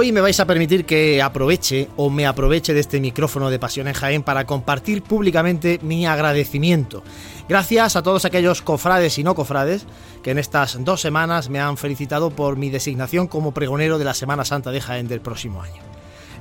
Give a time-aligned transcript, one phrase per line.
[0.00, 3.88] Hoy me vais a permitir que aproveche o me aproveche de este micrófono de Pasión
[3.88, 7.02] en Jaén para compartir públicamente mi agradecimiento.
[7.48, 9.86] Gracias a todos aquellos cofrades y no cofrades
[10.22, 14.14] que en estas dos semanas me han felicitado por mi designación como pregonero de la
[14.14, 15.82] Semana Santa de Jaén del próximo año.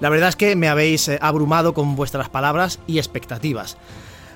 [0.02, 3.76] La verdad es que me habéis eh, abrumado con vuestras palabras y expectativas.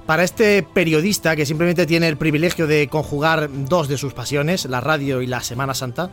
[0.07, 4.81] Para este periodista que simplemente tiene el privilegio de conjugar dos de sus pasiones, la
[4.81, 6.09] radio y la Semana Santa,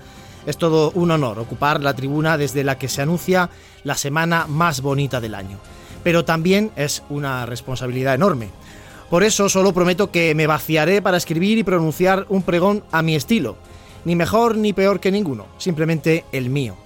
[0.49, 3.51] es todo un honor ocupar la tribuna desde la que se anuncia
[3.85, 5.59] la semana más bonita del año.
[6.03, 8.49] Pero también es una responsabilidad enorme.
[9.11, 13.15] Por eso solo prometo que me vaciaré para escribir y pronunciar un pregón a mi
[13.15, 13.59] estilo.
[14.07, 16.77] Ni mejor ni peor que ninguno, simplemente el mío.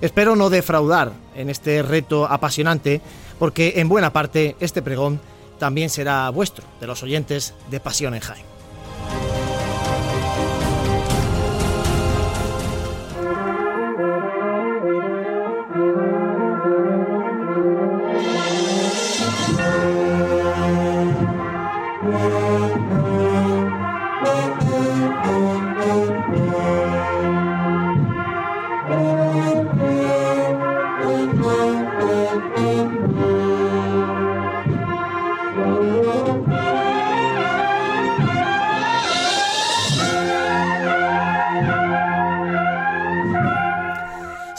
[0.00, 3.00] Espero no defraudar en este reto apasionante,
[3.40, 5.20] porque en buena parte este pregón
[5.58, 8.57] también será vuestro, de los oyentes de Pasión en Jaime.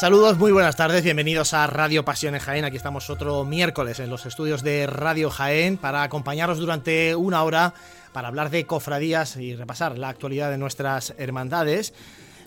[0.09, 2.65] Saludos, muy buenas tardes, bienvenidos a Radio Pasión en Jaén.
[2.65, 7.75] Aquí estamos otro miércoles en los estudios de Radio Jaén para acompañaros durante una hora
[8.11, 11.93] para hablar de cofradías y repasar la actualidad de nuestras hermandades.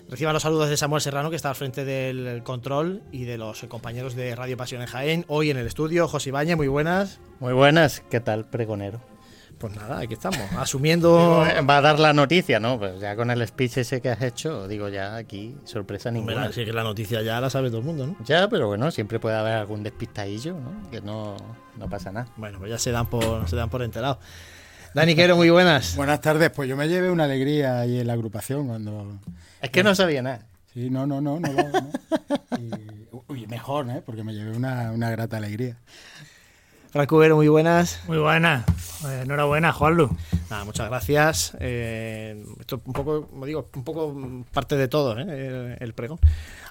[0.09, 3.63] Reciban los saludos de Samuel Serrano, que está al frente del control, y de los
[3.69, 5.25] compañeros de Radio Pasión en Jaén.
[5.29, 7.21] Hoy en el estudio, José Ibañez, muy buenas.
[7.39, 9.12] Muy buenas, ¿qué tal, pregonero?
[9.63, 11.45] Pues nada, aquí estamos, asumiendo...
[11.45, 12.77] Eh, va a dar la noticia, ¿no?
[12.77, 16.43] Pues ya con el speech ese que has hecho, digo ya aquí, sorpresa ninguna.
[16.43, 18.17] Así que la noticia ya la sabe todo el mundo, ¿no?
[18.25, 20.91] Ya, pero bueno, siempre puede haber algún despistadillo, ¿no?
[20.91, 21.37] Que no,
[21.77, 22.27] no pasa nada.
[22.35, 24.19] Bueno, pues ya se dan por, se dan por enterado.
[24.93, 25.95] Dani Quero, muy buenas.
[25.95, 29.17] Buenas tardes, pues yo me llevé una alegría ahí en la agrupación cuando...
[29.61, 30.45] Es que no sabía nada.
[30.73, 31.49] Sí, no, no, no, no.
[31.53, 31.91] no,
[32.59, 34.03] Y, uy, mejor, ¿eh?
[34.05, 35.77] Porque me llevé una, una grata alegría.
[36.93, 37.99] Rancubero, muy buenas.
[38.07, 38.65] Muy buenas.
[39.05, 40.15] Eh, enhorabuena, Juanlu.
[40.51, 41.57] Nada, muchas gracias.
[41.59, 44.15] Eh, esto un poco, como digo, un poco
[44.53, 45.23] parte de todo, ¿eh?
[45.23, 46.19] el, el pregón.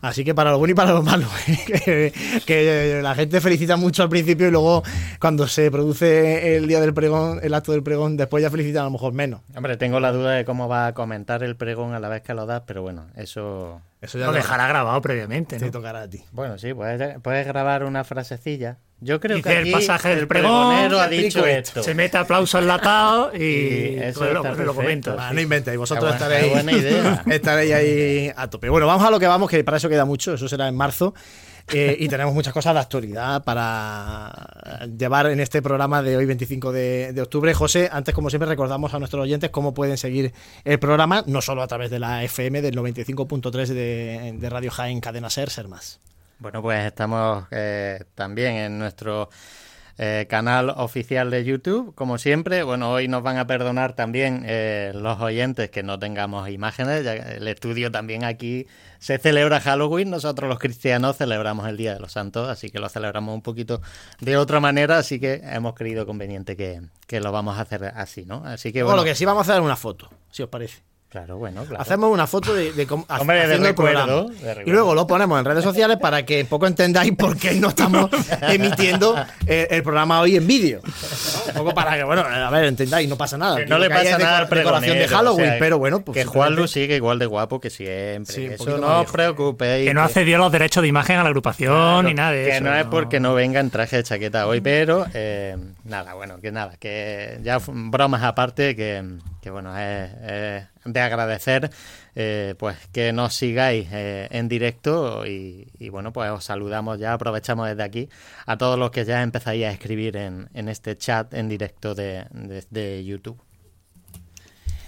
[0.02, 1.26] Así que para lo bueno y para lo malo.
[1.86, 2.12] que,
[2.44, 4.82] que la gente felicita mucho al principio y luego
[5.20, 8.84] cuando se produce el día del pregón, el acto del pregón, después ya felicitan a
[8.86, 9.42] lo mejor menos.
[9.56, 12.34] Hombre, tengo la duda de cómo va a comentar el pregón a la vez que
[12.34, 13.80] lo das, pero bueno, eso...
[14.00, 16.24] Eso ya Lo dejará grabado previamente, te tocará a ti.
[16.32, 18.78] Bueno, sí, puedes, puedes grabar una frasecilla.
[18.98, 21.84] Yo creo Dice que el pasaje del el pregón, pregonero ha dicho esto.
[21.84, 25.16] Se mete aplauso enlatado y, Y eso pues lo, está lo comento.
[25.16, 27.22] Ah, no inventéis, vosotros buena- estaréis, qué buena idea.
[27.30, 28.68] estaréis ahí a tope.
[28.68, 31.14] Bueno, vamos a lo que vamos, que para eso queda mucho, eso será en marzo.
[31.72, 36.72] eh, y tenemos muchas cosas de actualidad para llevar en este programa de hoy, 25
[36.72, 37.54] de, octubre.
[37.54, 40.32] José, antes, como siempre, recordamos a nuestros oyentes cómo pueden seguir
[40.64, 45.00] el programa, no solo a través de la FM del 95.3 de, de Radio Jaén
[45.00, 46.00] Cadena Ser, Ser Más.
[46.42, 49.30] Bueno, pues estamos eh, también en nuestro
[49.98, 52.62] eh, canal oficial de YouTube, como siempre.
[52.62, 57.04] Bueno, hoy nos van a perdonar también eh, los oyentes que no tengamos imágenes.
[57.04, 58.66] Ya el estudio también aquí
[58.98, 60.10] se celebra Halloween.
[60.10, 63.82] Nosotros los cristianos celebramos el Día de los Santos, así que lo celebramos un poquito
[64.20, 64.98] de otra manera.
[64.98, 68.42] Así que hemos creído conveniente que, que lo vamos a hacer así, ¿no?
[68.44, 70.91] Así que Bueno, bueno, lo que sí vamos a hacer una foto, si os parece.
[71.12, 71.80] Claro, bueno, claro.
[71.80, 74.22] Hacemos una foto de, de cómo Hombre, de haciendo el recuerdo, programa.
[74.32, 74.62] de recuerdo.
[74.70, 77.68] Y luego lo ponemos en redes sociales para que un poco entendáis por qué no
[77.68, 78.10] estamos
[78.42, 79.14] emitiendo
[79.46, 80.80] eh, el programa hoy en vídeo.
[81.48, 83.56] Un poco para que, bueno, a ver, entendáis, no pasa nada.
[83.58, 86.00] Que no le que pasa nada al decor- decoración de Halloween, o sea, pero bueno,
[86.02, 88.34] pues que Juan Lu sigue igual de guapo que siempre.
[88.34, 89.86] Sí, Eso no os preocupéis.
[89.88, 92.44] Que no que- accedió a los derechos de imagen a la agrupación ni nada de
[92.44, 92.64] que eso.
[92.64, 96.50] no es porque no venga en traje de chaqueta hoy, pero eh, nada, bueno, que
[96.52, 99.02] nada, que ya bromas aparte, que,
[99.42, 100.10] que bueno, es,
[100.84, 101.68] de agradecer
[102.14, 107.68] eh, pues que nos sigáis eh, en directo y, bueno, pues os saludamos ya, aprovechamos
[107.68, 108.08] desde aquí
[108.46, 112.24] a todos los que ya empezáis a escribir en, en este chat en directo de,
[112.70, 113.42] de- YouTube.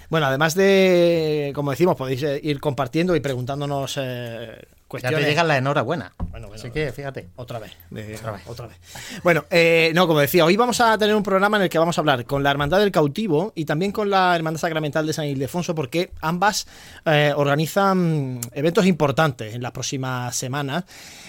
[0.08, 3.98] Bueno, además de, como decimos, podéis eh, ir compartiendo y preguntándonos
[5.02, 6.12] Ya te llega la enhorabuena.
[6.30, 7.28] Bueno, bueno, Así que fíjate.
[7.36, 7.72] Otra vez.
[7.90, 8.42] Otra vez.
[8.46, 8.76] otra vez.
[9.22, 11.96] Bueno, eh, no, como decía, hoy vamos a tener un programa en el que vamos
[11.98, 15.26] a hablar con la Hermandad del Cautivo y también con la Hermandad Sacramental de San
[15.26, 16.66] Ildefonso, porque ambas
[17.04, 20.84] eh, organizan eventos importantes en las próximas semanas.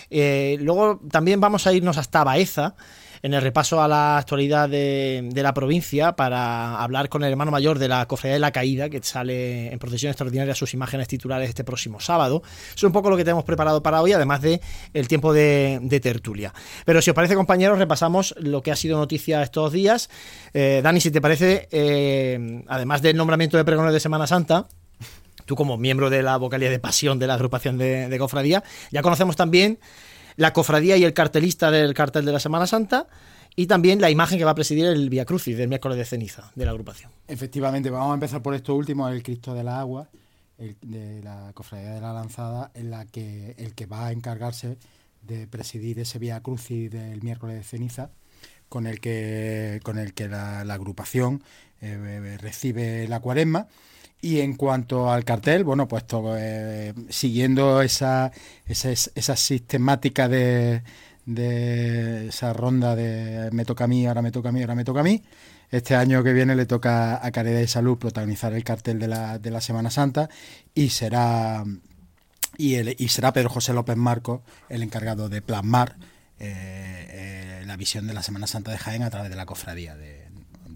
[0.09, 2.75] Eh, luego también vamos a irnos hasta Baeza
[3.21, 7.79] en el repaso a la actualidad de, la provincia para hablar con el hermano mayor
[7.79, 11.63] de la Cofradía de la Caída, que sale en procesión extraordinaria sus imágenes titulares este
[11.63, 12.41] próximo sábado.
[12.75, 14.61] Es un poco lo que tenemos preparado para hoy, además de
[14.93, 16.53] el tiempo de, tertulia.
[16.85, 20.09] Pero si os parece, compañeros, repasamos lo que ha sido noticia estos días.
[20.53, 24.67] Eh, Dani, si te parece, eh, además del nombramiento de pregonero de Semana Santa,
[25.45, 29.35] tú como miembro de la vocalía de pasión de la agrupación de cofradía, ya conocemos
[29.35, 29.79] también
[30.37, 33.07] la cofradía y el cartelista del cartel de la Semana Santa
[33.55, 36.51] y también la imagen que va a presidir el Via Crucis del miércoles de ceniza
[36.55, 37.11] de la agrupación.
[37.27, 40.09] Efectivamente, vamos a empezar por esto último, el Cristo de la Agua,
[40.57, 44.77] el, de la cofradía de la Lanzada, en la que el que va a encargarse
[45.21, 48.09] de presidir ese Via Crucis del miércoles de ceniza,
[48.67, 51.43] con el que, con el que la, agrupación
[51.81, 53.67] eh, recibe la cuaresma.
[54.25, 58.31] Y en cuanto al cartel, bueno, pues todo, eh, siguiendo esa,
[58.65, 60.81] esa, esa sistemática de,
[61.27, 64.83] de, esa ronda de me toca a mí, ahora me toca a mí, ahora me
[64.83, 65.21] toca a mí,
[65.69, 69.37] este año que viene le toca a Caridad y Salud protagonizar el cartel de la,
[69.37, 70.27] de la Semana Santa
[70.73, 71.63] y será,
[72.57, 75.97] y, el, y será Pedro José López Marcos el encargado de plasmar
[76.39, 79.95] eh, eh, la visión de la Semana Santa de Jaén a través de la cofradía
[79.95, 80.24] de,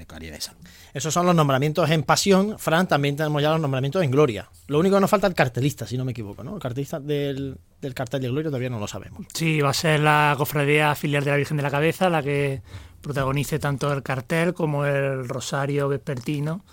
[0.06, 0.60] de Salud.
[0.94, 2.58] Esos son los nombramientos en pasión.
[2.58, 4.50] Fran, también tenemos ya los nombramientos en gloria.
[4.68, 6.56] Lo único que nos falta es el cartelista, si no me equivoco, ¿no?
[6.56, 9.26] El cartelista del, del cartel de gloria todavía no lo sabemos.
[9.34, 12.62] Sí, va a ser la cofradía filial de la Virgen de la Cabeza la que
[13.02, 16.64] protagonice tanto el cartel como el rosario vespertino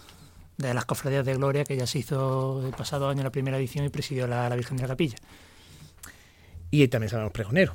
[0.57, 3.85] de las cofradías de gloria que ya se hizo el pasado año la primera edición
[3.85, 5.17] y presidió la, la Virgen de la Capilla.
[6.71, 7.75] Y también sabemos pregonero.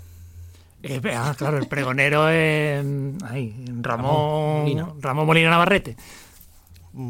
[0.83, 2.83] Eh, ah, claro, el pregonero es
[3.29, 4.87] ay, Ramón, Molina.
[4.99, 5.95] Ramón Molina Navarrete.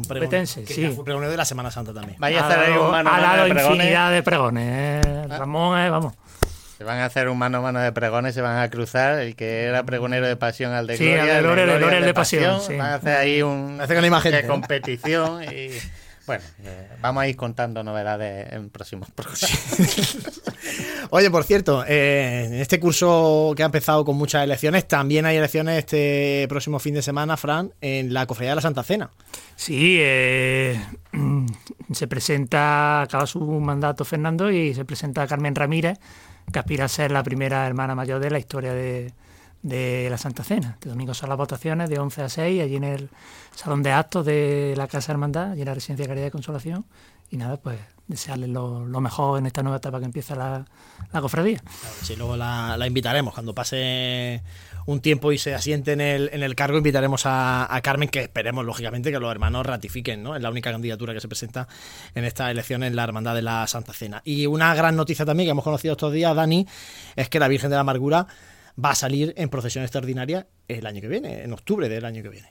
[0.08, 0.88] Petense, que sí.
[0.94, 2.16] fue pregonero de la Semana Santa también.
[2.20, 3.76] Vaya a hacer ahí un mano a ha mano dado de pregones.
[3.78, 5.06] infinidad de pregones.
[5.06, 5.24] eh.
[5.28, 6.14] Ramón es, vamos.
[6.78, 9.18] Se van a hacer un mano a mano de pregones, se van a cruzar.
[9.20, 11.22] El que era pregonero de pasión al de Sí, gloria.
[11.22, 12.76] al de el gloria, el de gloria, el de pasión, sí.
[12.76, 13.80] Van a hacer ahí un.
[13.80, 14.32] Hace imagen.
[14.32, 15.70] de competición y.
[16.26, 19.50] Bueno, eh, vamos a ir contando novedades en próximos programas.
[21.10, 25.36] Oye, por cierto, eh, en este curso que ha empezado con muchas elecciones, también hay
[25.36, 29.10] elecciones este próximo fin de semana, Fran, en la Cofradía de la Santa Cena.
[29.56, 30.80] Sí, eh,
[31.92, 35.98] se presenta, acaba su mandato Fernando y se presenta Carmen Ramírez,
[36.52, 39.12] que aspira a ser la primera hermana mayor de la historia de,
[39.62, 40.72] de la Santa Cena.
[40.74, 43.08] Este domingo son las votaciones de 11 a 6, allí en el
[43.54, 46.84] Salón de Actos de la Casa Hermandad, allí en la Residencia de Caridad y Consolación.
[47.30, 50.66] Y nada, pues desearles lo, mejor en esta nueva etapa que empieza la,
[51.12, 51.62] la cofradía.
[52.02, 53.32] Sí, luego la, la invitaremos.
[53.32, 54.42] Cuando pase
[54.84, 58.20] un tiempo y se asiente en el, en el cargo, invitaremos a, a, Carmen, que
[58.20, 60.36] esperemos, lógicamente, que los hermanos ratifiquen, ¿no?
[60.36, 61.68] Es la única candidatura que se presenta
[62.14, 64.20] en esta elección en la Hermandad de la Santa Cena.
[64.24, 66.66] Y una gran noticia también que hemos conocido estos días, Dani,
[67.16, 68.26] es que la Virgen de la Amargura
[68.82, 72.28] va a salir en procesión extraordinaria el año que viene, en octubre del año que
[72.28, 72.48] viene.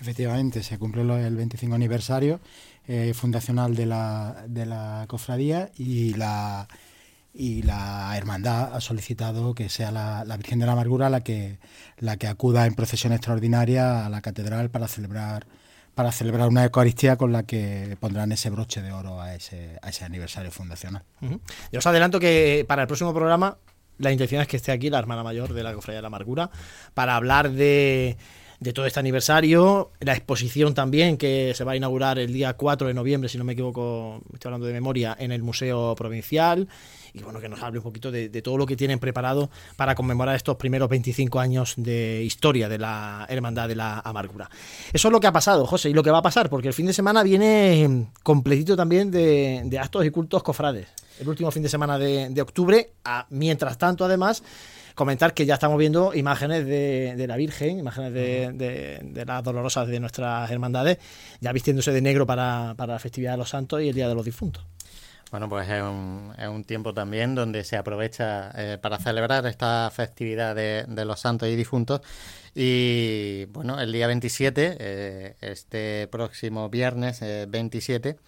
[0.00, 2.40] Efectivamente, se cumple el 25 aniversario
[2.88, 6.66] eh, fundacional de la, de la cofradía y la,
[7.32, 11.58] y la hermandad ha solicitado que sea la, la, Virgen de la Amargura la que,
[11.98, 15.46] la que acuda en procesión extraordinaria a la catedral para celebrar
[15.94, 19.90] para celebrar una Eucaristía con la que pondrán ese broche de oro a ese, a
[19.90, 21.02] ese aniversario fundacional.
[21.20, 21.40] Uh -huh.
[21.70, 23.58] Yo os adelanto que para el próximo programa
[24.02, 26.50] la intención es que esté aquí la hermana mayor de la Cofradía de la Amargura
[26.92, 28.16] para hablar de,
[28.60, 32.88] de, todo este aniversario, la exposición también que se va a inaugurar el día 4
[32.88, 36.68] de noviembre, si no me equivoco, estoy hablando de memoria, en el Museo Provincial
[37.14, 39.94] y bueno, que nos hable un poquito de, de, todo lo que tienen preparado para
[39.94, 44.48] conmemorar estos primeros 25 años de historia de la Hermandad de la Amargura.
[44.92, 46.74] Eso es lo que ha pasado, José, y lo que va a pasar, porque el
[46.74, 50.88] fin de semana viene completito también de, de actos y cultos cofrades.
[51.20, 54.42] El último fin de semana de, de octubre, a, mientras tanto, además,
[54.94, 59.42] comentar que ya estamos viendo imágenes de, de la Virgen, imágenes de, de, de, las
[59.42, 60.98] dolorosas de nuestras hermandades,
[61.40, 64.14] ya vistiéndose de negro para, para la festividad de los santos y el Día de
[64.14, 64.64] los Difuntos.
[65.32, 69.90] Bueno, pues es un, es un, tiempo también donde se aprovecha eh, para celebrar esta
[69.90, 72.02] festividad de, los santos y difuntos.
[72.54, 78.18] Y bueno, el día 27, eh, este próximo viernes eh, 27,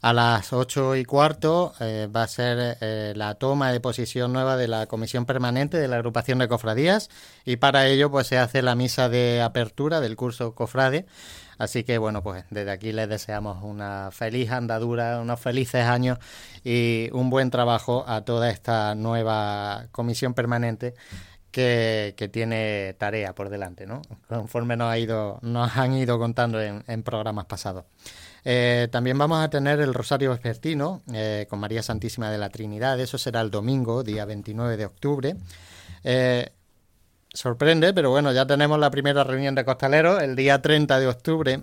[0.00, 4.56] a las 8 y cuarto eh, va a ser eh, la toma de posición nueva
[4.56, 7.10] de la comisión permanente de la agrupación de cofradías
[7.44, 11.06] y para ello pues se hace la misa de apertura del curso cofrade.
[11.58, 16.18] Así que bueno, pues desde aquí les deseamos una feliz andadura, unos felices años
[16.64, 20.94] y un buen trabajo a toda esta nueva comisión permanente
[21.56, 24.02] que, que tiene tarea por delante, ¿no?
[24.28, 27.86] Conforme nos, ha ido, nos han ido contando en, programas pasados.
[28.44, 33.00] Eh, también vamos a tener el Rosario Vespertino eh, con María Santísima de la Trinidad.
[33.00, 35.36] Eso será el domingo, día 29 de octubre.
[36.04, 36.50] Eh,
[37.36, 41.62] sorprende, pero bueno, ya tenemos la primera reunión de costaleros el día 30 de octubre.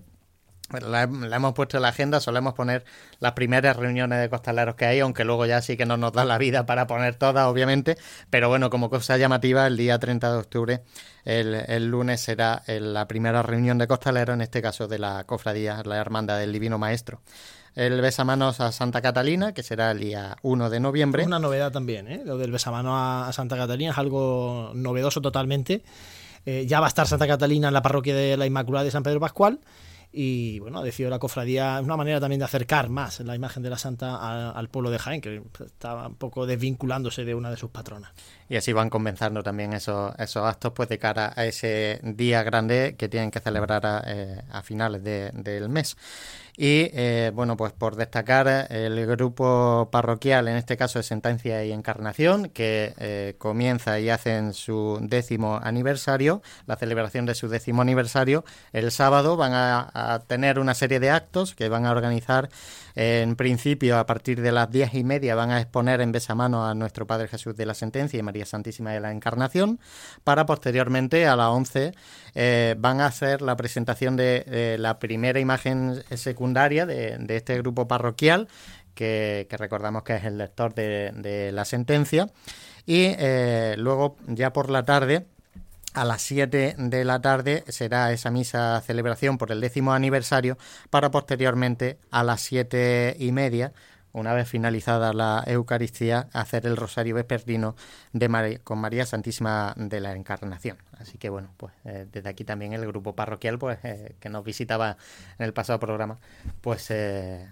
[0.87, 2.83] La, hemos puesto en la agenda, solemos poner
[3.19, 6.25] las primeras reuniones de costaleros que hay, aunque luego ya sí que no nos da
[6.25, 7.97] la vida para poner todas, obviamente.
[8.29, 10.83] Pero bueno, como cosa llamativa, el día 30 de octubre,
[11.25, 15.83] el, el lunes, será la primera reunión de costaleros, en este caso de la cofradía,
[15.83, 17.21] la Hermandad del Divino Maestro
[17.75, 21.23] el besamanos a Santa Catalina, que será el día 1 de noviembre.
[21.23, 22.21] Es una novedad también, ¿eh?
[22.25, 25.83] Lo del besamanos a Santa Catalina es algo novedoso totalmente.
[26.45, 29.03] Eh, ya va a estar Santa Catalina en la parroquia de la Inmaculada de San
[29.03, 29.59] Pedro Pascual.
[30.15, 33.71] Y bueno, ha decidido la cofradía, una manera también de acercar más la imagen de
[33.71, 37.57] la Santa al, al pueblo de Jaén, que estaba un poco desvinculándose de una de
[37.57, 38.11] sus patronas.
[38.47, 42.93] Y así van comenzando también esos, esos actos pues de cara a ese día grande
[42.95, 45.97] que tienen que celebrar a, eh, a finales de, del mes.
[46.55, 51.71] Y eh, bueno, pues por destacar el grupo parroquial, en este caso de Sentencia y
[51.71, 58.45] Encarnación, que eh, comienza y hacen su décimo aniversario, la celebración de su décimo aniversario.
[58.71, 62.49] El sábado van a, a tener una serie de actos que van a organizar
[62.95, 66.75] en principio, a partir de las diez y media van a exponer en besamano a
[66.75, 69.79] nuestro Padre Jesús de la Sentencia y María Santísima de la Encarnación,
[70.23, 71.93] para posteriormente a las once
[72.35, 78.47] eh, van a hacer la presentación de, la primera imagen secundaria de, este grupo parroquial,
[78.93, 82.27] que, recordamos que es el lector de, de la sentencia.
[82.85, 85.25] Y eh, luego, ya por la tarde,
[85.93, 90.57] a las 7 de la tarde será esa misa celebración por el décimo aniversario
[90.89, 93.73] para posteriormente a las siete y media
[94.13, 97.75] una vez finalizada la Eucaristía, hacer el rosario vespertino
[98.13, 100.77] de con María Santísima de la Encarnación.
[100.99, 104.43] Así que bueno, pues eh, desde aquí también el grupo parroquial, pues eh, que nos
[104.43, 104.97] visitaba
[105.39, 106.19] en el pasado programa,
[106.61, 107.49] pues eh,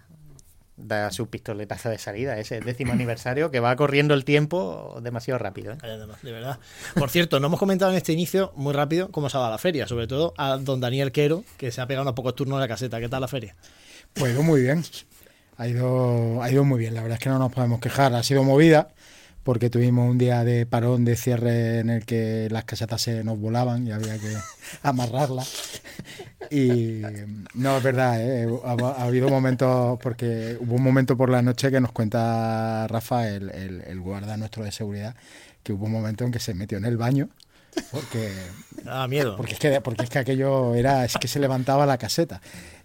[0.84, 5.74] da su pistoletazo de salida, ese décimo aniversario que va corriendo el tiempo demasiado rápido.
[5.74, 5.78] ¿eh?
[6.22, 6.60] De verdad.
[6.96, 9.88] Por cierto, no hemos comentado en este inicio muy rápido cómo se va la feria,
[9.88, 12.68] sobre todo a don Daniel Quero, que se ha pegado unos pocos turnos en la
[12.68, 13.00] caseta.
[13.00, 13.56] ¿Qué tal la feria?
[14.14, 14.84] Pues muy bien.
[15.58, 18.14] Ha ido, ha ido muy bien, la verdad es que no nos podemos quejar.
[18.16, 18.90] Ha sido movida
[19.44, 23.40] porque tuvimos un día de parón de cierre en el que las casetas se nos
[23.40, 24.36] volaban y había que
[24.84, 25.81] amarrarlas.
[26.52, 27.02] Y
[27.54, 28.46] no, es verdad, ¿eh?
[28.66, 33.30] ha, ha, habido momentos, porque hubo un momento por la noche que nos cuenta Rafa,
[33.30, 35.16] el, el, el guarda nuestro de seguridad,
[35.64, 37.30] que hubo un momento en que se metió en el baño
[37.92, 38.34] porque
[38.86, 41.98] ah, miedo porque es que porque es que aquello era es que se levantaba la
[41.98, 42.42] caseta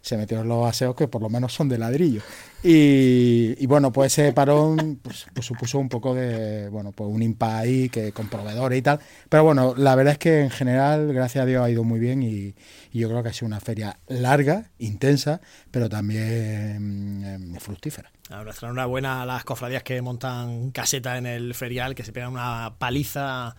[0.07, 2.23] se metió en los aseos que por lo menos son de ladrillo
[2.63, 7.59] y, bueno pues ese parón pues, pues, supuso un poco de bueno pues un impa
[7.59, 11.43] ahí que con proveedores y tal pero bueno la verdad es que en general gracias
[11.43, 12.55] a Dios ha ido muy bien y,
[12.93, 15.41] y yo creo que ha sido una feria larga intensa
[15.73, 18.13] pero también eh, fructífera
[18.45, 22.75] nuestra enhorabuena a las cofradías que montan caseta en el ferial que se pegan una
[22.79, 23.57] paliza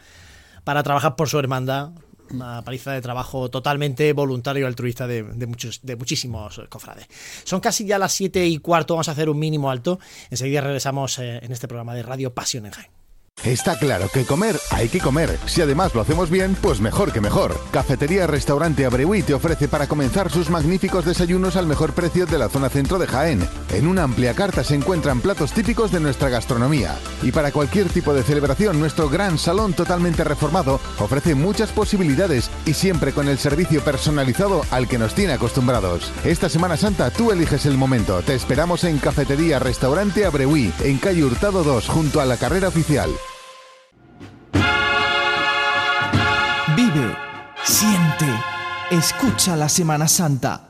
[0.63, 1.91] para trabajar por su hermandad.
[2.31, 7.07] Una paliza de trabajo totalmente voluntario y altruista de, muchos, de muchísimos cofrades.
[7.43, 9.99] Son casi ya las 7 y cuarto, vamos a hacer un mínimo alto.
[10.29, 12.96] Enseguida regresamos eh, en este programa de Radio Pasión en Jaén.
[13.43, 15.39] Está claro que comer hay que comer.
[15.45, 17.57] Si además lo hacemos bien, pues mejor que mejor.
[17.71, 22.49] Cafetería Restaurante Abreuí te ofrece para comenzar sus magníficos desayunos al mejor precio de la
[22.49, 23.47] zona centro de Jaén.
[23.73, 26.95] En una amplia carta se encuentran platos típicos de nuestra gastronomía.
[27.23, 32.73] Y para cualquier tipo de celebración, nuestro gran salón totalmente reformado ofrece muchas posibilidades y
[32.73, 36.11] siempre con el servicio personalizado al que nos tiene acostumbrados.
[36.25, 38.21] Esta Semana Santa tú eliges el momento.
[38.23, 43.09] Te esperamos en Cafetería Restaurante Abreuí, en calle Hurtado 2, junto a la carrera oficial.
[46.75, 47.15] Vive,
[47.63, 48.25] siente,
[48.91, 50.69] escucha la Semana Santa.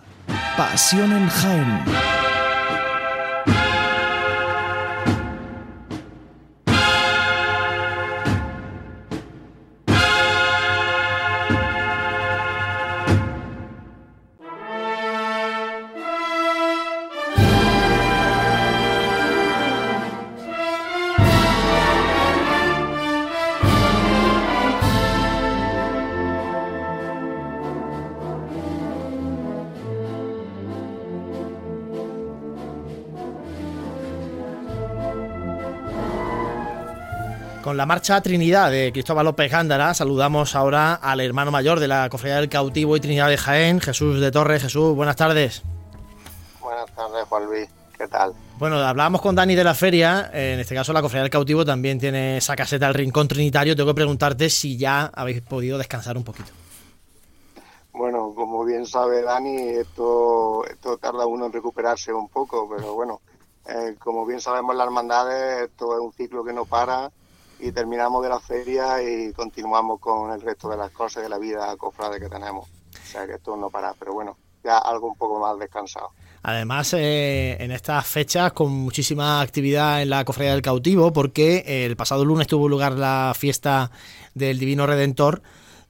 [0.55, 2.16] Pasión en Jaén.
[37.67, 42.07] Con la marcha Trinidad de Cristóbal López Gándara, saludamos ahora al hermano mayor de la
[42.07, 44.61] Cofradía del Cautivo y Trinidad de Jaén, Jesús de Torres.
[44.61, 45.63] Jesús, buenas tardes.
[46.61, 47.67] Buenas tardes, Juan Luis.
[47.97, 48.31] ¿Qué tal?
[48.57, 50.31] Bueno, hablábamos con Dani de la feria.
[50.33, 53.75] En este caso, la Cofradía del Cautivo también tiene esa caseta del Rincón Trinitario.
[53.75, 56.51] Tengo que preguntarte si ya habéis podido descansar un poquito.
[57.91, 63.19] Bueno, como bien sabe Dani, esto, esto tarda uno en recuperarse un poco, pero bueno,
[63.67, 67.11] eh, como bien sabemos las hermandades, esto es un ciclo que no para
[67.59, 71.37] y terminamos de la feria y continuamos con el resto de las cosas de la
[71.37, 72.67] vida cofrade que tenemos.
[72.67, 76.11] O sea que esto no para, pero bueno, ya algo un poco más descansado.
[76.43, 81.95] Además, eh, en estas fechas con muchísima actividad en la Cofradía del Cautivo, porque el
[81.95, 83.91] pasado lunes tuvo lugar la fiesta
[84.33, 85.41] del Divino Redentor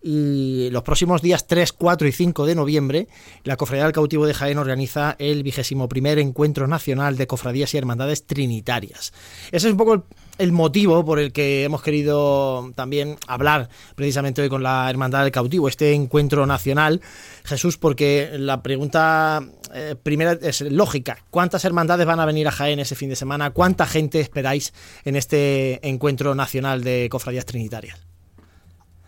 [0.01, 3.07] y los próximos días 3, 4 y 5 de noviembre,
[3.43, 7.77] la Cofradía del Cautivo de Jaén organiza el vigésimo primer Encuentro Nacional de Cofradías y
[7.77, 9.11] Hermandades Trinitarias.
[9.51, 10.03] Ese es un poco el,
[10.51, 15.67] motivo por el que hemos querido también hablar precisamente hoy con la Hermandad del Cautivo,
[15.67, 17.01] este encuentro nacional.
[17.43, 19.41] Jesús, porque la pregunta
[19.73, 21.17] eh, primera es lógica.
[21.29, 23.51] ¿Cuántas hermandades van a venir a Jaén ese fin de semana?
[23.51, 24.73] ¿Cuánta gente esperáis
[25.05, 27.99] en este encuentro nacional de cofradías trinitarias?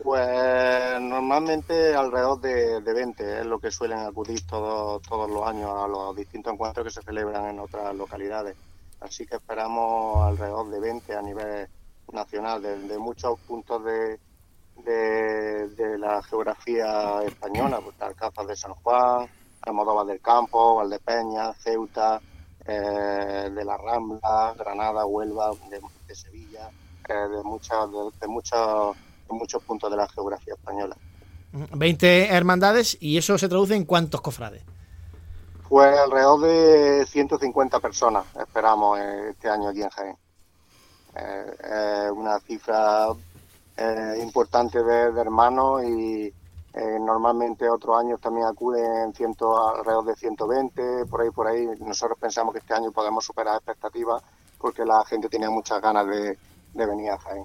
[0.03, 5.88] Pues normalmente alrededor de, 20 es lo que suelen acudir todos, todos los años a
[5.88, 8.55] los distintos encuentros que se celebran en otras localidades.
[9.01, 11.67] Así que esperamos alrededor de 20 a nivel
[12.11, 14.19] nacional, de, muchos puntos de,
[14.83, 19.27] de, la geografía española, pues Alcázar de San Juan,
[19.61, 22.21] Almodóvar del Campo, Valdepeña, Ceuta,
[22.65, 26.69] eh, de la Rambla, Granada, Huelva, de, Sevilla,
[27.07, 27.89] eh, de muchas
[28.19, 28.95] de, muchas
[29.29, 30.95] muchos puntos de la geografía española.
[31.51, 34.63] 20 hermandades y eso se traduce en cuántos cofrades.
[35.69, 40.17] Pues alrededor de 150 personas esperamos este año aquí en Jaén.
[41.15, 43.10] Eh, una cifra
[43.77, 46.25] eh, importante de, hermanos y
[46.73, 51.67] eh, normalmente otros años también acuden ciento, alrededor de 120, por ahí, por ahí.
[51.82, 54.23] Nosotros pensamos que este año podemos superar expectativas
[54.58, 56.36] porque la gente tenía muchas ganas de,
[56.73, 57.43] de venir a Jaén.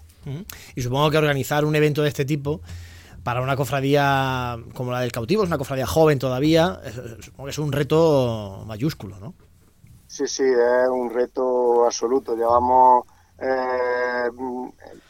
[0.75, 2.63] Y supongo que organizar un evento de este tipo
[3.25, 7.73] para una cofradía como la del cautivo, es una cofradía joven todavía, que es un
[7.73, 9.35] reto mayúsculo, ¿no?
[10.07, 12.37] Sí, sí, es un reto absoluto.
[12.37, 13.07] Llevamos
[13.39, 14.29] eh,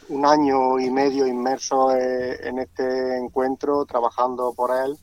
[0.08, 4.96] un año y medio inmersos eh, en este encuentro, trabajando por él.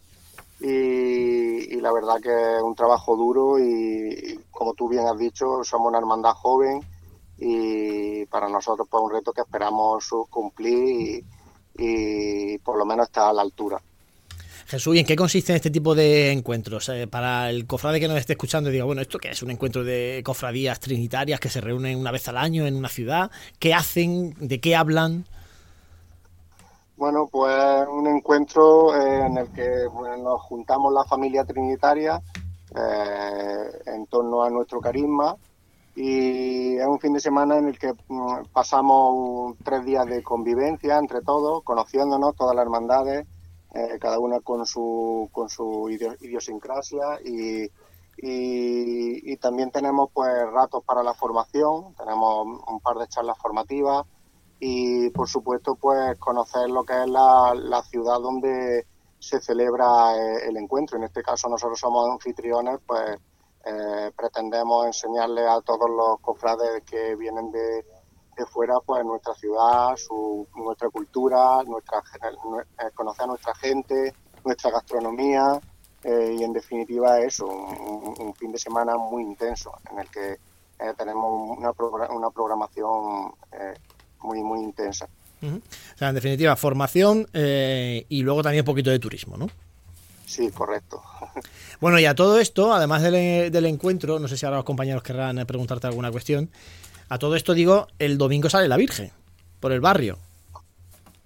[0.61, 5.63] Y, y, la verdad que es un trabajo duro y, como tú bien has dicho,
[5.63, 6.81] somos una hermandad joven
[7.39, 11.25] y para nosotros pues un reto que esperamos cumplir y,
[12.63, 13.81] por lo menos estar a la altura.
[14.71, 16.87] Jesús, ¿y en qué consiste este tipo de encuentros?
[16.87, 19.43] Eh, para el cofrade que nos esté escuchando y diga, bueno, ¿esto qué es?
[19.43, 23.29] ¿Un encuentro de cofradías trinitarias que se reúnen una vez al año en una ciudad?
[23.59, 24.33] ¿Qué hacen?
[24.39, 25.25] ¿De qué hablan?
[26.95, 27.53] Bueno, pues
[27.89, 29.67] un encuentro eh, en el que
[30.23, 32.21] nos juntamos la familia trinitaria
[32.73, 35.35] eh, en torno a nuestro carisma
[35.95, 40.97] y es un fin de semana en el que mm, pasamos tres días de convivencia
[40.97, 43.27] entre todos, conociéndonos todas las hermandades,
[43.73, 47.69] eh, cada una con su, con su idiosincrasia y,
[48.17, 54.05] y, también tenemos pues ratos para la formación, tenemos un par de charlas formativas
[54.59, 58.85] y por supuesto pues conocer lo que es la, la ciudad donde
[59.19, 60.97] se celebra eh, el encuentro.
[60.97, 63.19] En este caso nosotros somos anfitriones, pues
[63.65, 67.85] eh, pretendemos enseñarle a todos los cofrades que vienen de,
[68.51, 75.61] fuera, pues nuestra ciudad, su, nuestra cultura, nuestra, eh, conocer a nuestra gente, nuestra gastronomía
[76.03, 80.37] eh, y en definitiva eso, un, fin de semana muy intenso en el que
[80.97, 81.71] tenemos una,
[82.09, 83.31] una programación
[84.23, 85.07] muy, muy intensa.
[85.43, 89.47] O sea, en definitiva, formación y luego también un poquito de turismo, ¿no?
[90.31, 91.01] Sí, correcto.
[91.81, 95.39] Bueno, y a todo esto, además del, encuentro, no sé si ahora los compañeros querrán
[95.39, 96.49] eh, preguntarte alguna cuestión,
[97.09, 99.11] a todo esto digo, el domingo sale la Virgen,
[99.59, 100.17] por el barrio.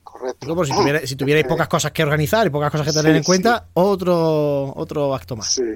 [0.04, 0.66] Correcto.
[0.66, 4.74] si, si, tuvierais pocas cosas que organizar y pocas cosas que tener en cuenta, otro,
[4.76, 5.54] otro acto más.
[5.54, 5.76] Sí,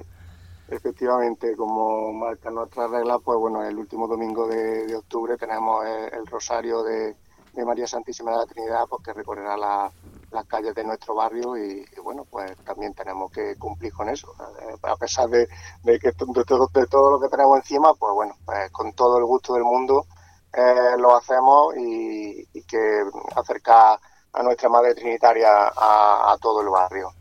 [0.70, 6.82] efectivamente, como marca nuestra regla, pues bueno, el último domingo de, octubre tenemos el, Rosario
[6.82, 7.15] de,
[7.63, 9.92] María Santísima de la Trinidad, pues que recorrerá la,
[10.32, 14.34] las calles de nuestro barrio y, bueno, pues también tenemos que cumplir con eso.
[14.62, 15.48] Eh, a pesar de,
[15.84, 19.26] que de todo, de todo, lo que tenemos encima, pues bueno, pues con todo el
[19.26, 20.06] gusto del mundo
[20.54, 23.04] eh, lo hacemos y, que
[23.36, 24.00] acerca
[24.34, 27.12] a nuestra Madre Trinitaria a, todo el barrio.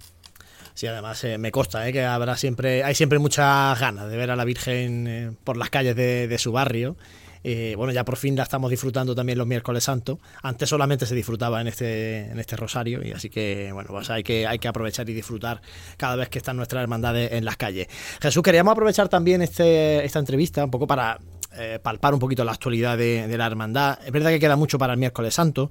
[0.75, 4.37] Sí, además eh, me consta que habrá siempre, hay siempre muchas ganas de ver a
[4.37, 6.97] la Virgen por las calles de, de su barrio
[7.42, 10.18] eh, bueno, ya por fin la estamos disfrutando también los miércoles santos.
[10.42, 14.22] Antes solamente se disfrutaba en este, en este rosario y así que, bueno, pues hay
[14.22, 15.61] que, hay que aprovechar y disfrutar
[15.96, 17.88] cada vez que están nuestras hermandades en las calles.
[18.20, 21.18] Jesús, queríamos aprovechar también este, esta entrevista un poco para
[21.57, 23.98] eh, palpar un poquito la actualidad de, la hermandad.
[24.05, 25.70] Es verdad que queda mucho para el miércoles santo,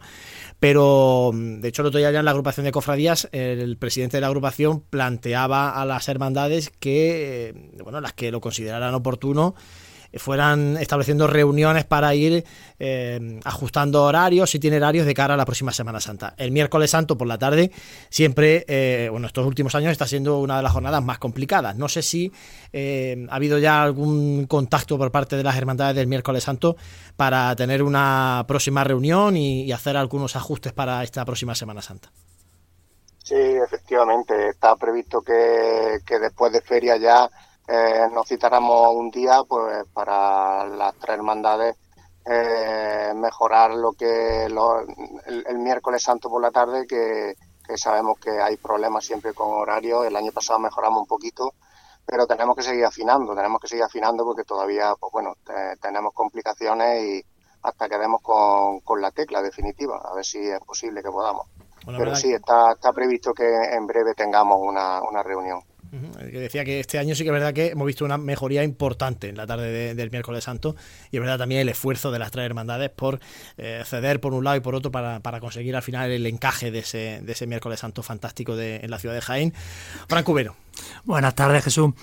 [0.59, 4.17] pero mm, de hecho el otro día ya en la agrupación de cofradías el presidente
[4.17, 9.53] de la agrupación planteaba a las hermandades que, eh, bueno, las que lo consideraran oportuno,
[10.13, 12.43] fueran estableciendo reuniones para ir
[12.79, 16.33] eh, ajustando horarios, itinerarios de cara a la próxima Semana Santa.
[16.37, 17.71] El miércoles santo por la tarde
[18.09, 21.75] siempre, eh, bueno, estos últimos años está siendo una de las jornadas más complicadas.
[21.75, 22.31] No sé si
[22.73, 26.77] ha habido ya algún contacto por parte de las hermandades del miércoles santo
[27.15, 32.09] para tener una próxima reunión y hacer algunos ajustes para esta próxima Semana Santa.
[33.27, 37.29] Sí, efectivamente, está previsto que, después de feria ya
[37.67, 41.75] eh, nos citáramos un día pues para las tres hermandades
[42.25, 47.35] eh, mejorar lo que el, miércoles santo por la tarde que,
[47.75, 51.53] sabemos que hay problemas siempre con horarios el año pasado mejoramos un poquito
[52.05, 55.33] pero tenemos que seguir afinando tenemos que seguir afinando porque todavía pues bueno
[55.81, 57.25] tenemos complicaciones y
[57.63, 61.47] hasta que demos con, con la tecla definitiva a ver si es posible que podamos
[61.95, 65.61] pero sí, está, está previsto que en breve tengamos una, una reunión.
[65.89, 69.29] Que decía que este año sí que es verdad que hemos visto una mejoría importante
[69.29, 70.75] en la tarde del miércoles santo
[71.11, 73.19] y es verdad también el esfuerzo de las tres hermandades por
[73.57, 76.71] eh, ceder por un lado y por otro para, para, conseguir al final el encaje
[76.71, 79.53] de ese, de ese miércoles santo fantástico de, en la ciudad de Jaén.
[80.07, 80.55] Franco Cubero.
[81.05, 81.93] Buenas tardes Jesús.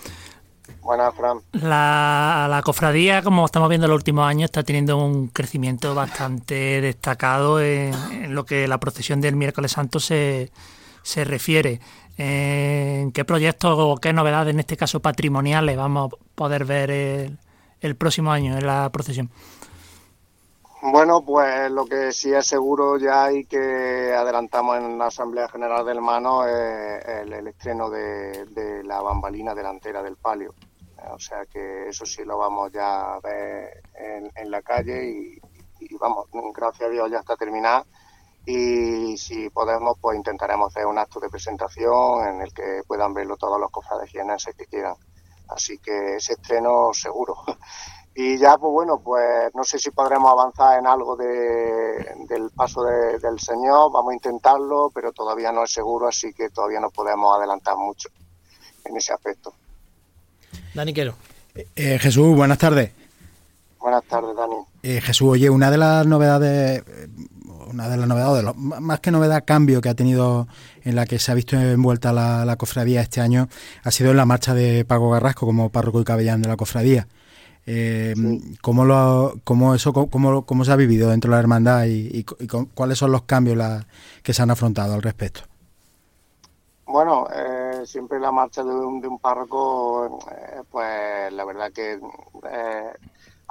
[0.81, 1.38] Buenas, Fran.
[1.53, 6.81] La, la, cofradía, como estamos viendo en los últimos años, está teniendo un crecimiento bastante
[6.81, 10.51] destacado en, lo que la procesión del miércoles santo se,
[11.03, 11.81] se refiere.
[12.16, 16.90] ¿En qué proyectos o qué novedades, en este caso patrimoniales, vamos a poder ver
[17.81, 19.31] el, próximo año en la procesión?
[20.81, 25.85] Bueno, pues lo que sí es seguro ya y que adelantamos en la Asamblea General
[25.85, 30.55] del Mano es el, estreno de, la bambalina delantera del palio.
[31.11, 33.83] O sea que eso sí lo vamos ya a ver
[34.37, 35.40] en, la calle
[35.81, 37.85] y, vamos, gracias a Dios ya está terminada
[38.46, 43.37] y si podemos pues intentaremos hacer un acto de presentación en el que puedan verlo
[43.37, 44.94] todos los cofrades jienenses que quieran.
[45.48, 47.37] Así que ese estreno seguro.
[48.16, 53.40] Y ya, pues bueno, pues no sé si podremos avanzar en algo del paso del
[53.40, 57.76] Señor, vamos a intentarlo, pero todavía no es seguro, así que todavía no podemos adelantar
[57.76, 58.09] mucho
[58.85, 59.52] en ese aspecto.
[60.74, 61.14] Dani Quero.
[61.74, 62.92] Eh, Jesús, buenas tardes.
[63.80, 64.57] Buenas tardes, Dani.
[64.85, 66.85] Eh, Jesús, oye, una de las novedades,
[67.70, 70.46] una de las novedades, más que novedad, cambio que ha tenido
[70.83, 73.48] en la que se ha visto envuelta la, la cofradía este año,
[73.83, 77.07] ha sido en la marcha de Pago Garrasco como párroco y capellán de la cofradía.
[77.66, 78.14] Eh,
[78.61, 82.24] ¿cómo, lo, cómo, eso, cómo, cómo, se ha vivido dentro de la hermandad y,
[82.74, 83.59] cuáles son los cambios
[84.22, 85.40] que se han afrontado al respecto?
[86.87, 91.94] Bueno, eh, siempre la marcha de un, de un párroco, eh, pues la verdad que
[91.94, 92.92] eh,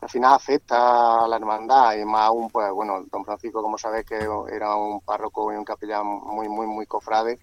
[0.04, 4.06] al final afecta a la hermandad y más aún, pues bueno, don Francisco, como sabéis
[4.06, 7.40] que era un párroco y un capellán muy, muy, muy cofrade,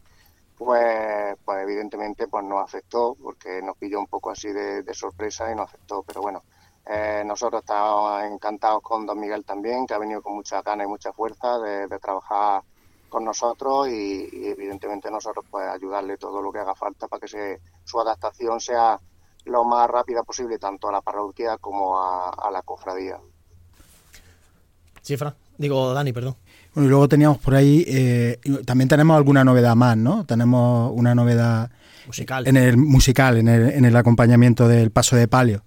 [0.59, 5.51] pues, pues evidentemente pues nos afectó porque nos pilló un poco así de, de sorpresa
[5.51, 6.43] y nos afectó, pero bueno,
[6.87, 10.87] eh, nosotros estamos encantados con Don Miguel también, que ha venido con mucha gana y
[10.87, 12.63] mucha fuerza de, trabajar
[13.09, 17.61] con nosotros y, evidentemente nosotros pues ayudarle todo lo que haga falta para que se,
[17.85, 18.99] su adaptación sea
[19.45, 23.19] lo más rápida posible tanto a la parroquia como a, la cofradía.
[25.03, 26.37] Cifra, digo Dani, perdón.
[26.75, 30.25] Bueno, y luego teníamos por ahí, eh, también tenemos alguna novedad más, ¿no?
[30.25, 31.71] Tenemos una novedad
[32.07, 35.63] musical en el musical, en el, en el acompañamiento del paso de palio.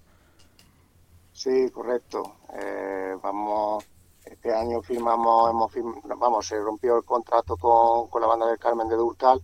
[1.32, 2.36] Sí, correcto.
[2.54, 3.84] Eh, vamos,
[4.24, 5.72] este año firmamos, hemos
[6.18, 9.42] vamos, se rompió el contrato con, con, la banda del Carmen de Durcal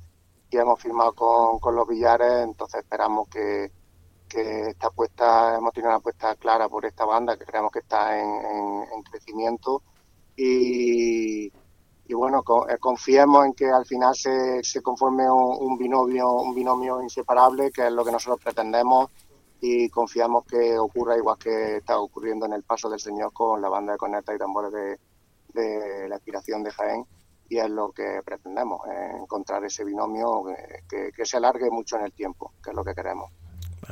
[0.50, 3.70] y hemos firmado con, con los Villares, entonces esperamos que,
[4.30, 8.18] que esta apuesta, hemos tenido una apuesta clara por esta banda que creemos que está
[8.18, 9.82] en, en, crecimiento.
[10.36, 11.52] Y,
[12.14, 17.70] bueno, eh, confiemos en que al final se, se conforme un, binomio, un binomio inseparable,
[17.70, 19.10] que es lo que nosotros pretendemos
[19.60, 23.68] y confiamos que ocurra igual que está ocurriendo en el paso del Señor con la
[23.68, 27.04] banda de cornetas y tambores de, la aspiración de Jaén
[27.48, 28.80] y es lo que pretendemos,
[29.20, 30.44] encontrar ese binomio
[30.88, 33.30] que, que se alargue mucho en el tiempo, que es lo que queremos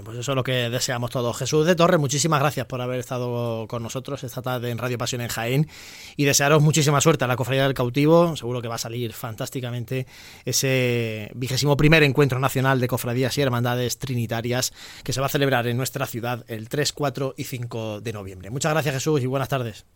[0.04, 1.36] pues eso es lo que deseamos todos.
[1.36, 5.22] Jesús de Torres, muchísimas gracias por haber estado con nosotros esta tarde en Radio Pasión
[5.22, 5.68] en Jaén
[6.16, 8.36] y desearos muchísima suerte a la Cofradía del Cautivo.
[8.36, 10.06] Seguro que va a salir fantásticamente
[10.44, 14.72] ese vigésimo primer encuentro nacional de cofradías y hermandades trinitarias
[15.02, 18.50] que se va a celebrar en nuestra ciudad el 3, 4 y 5 de noviembre.
[18.50, 19.86] Muchas gracias Jesús y buenas tardes.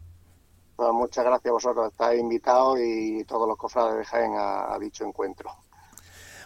[0.75, 5.05] Pues muchas gracias a vosotros, estáis invitados y todos los cofrades de Jaén a dicho
[5.05, 5.51] encuentro.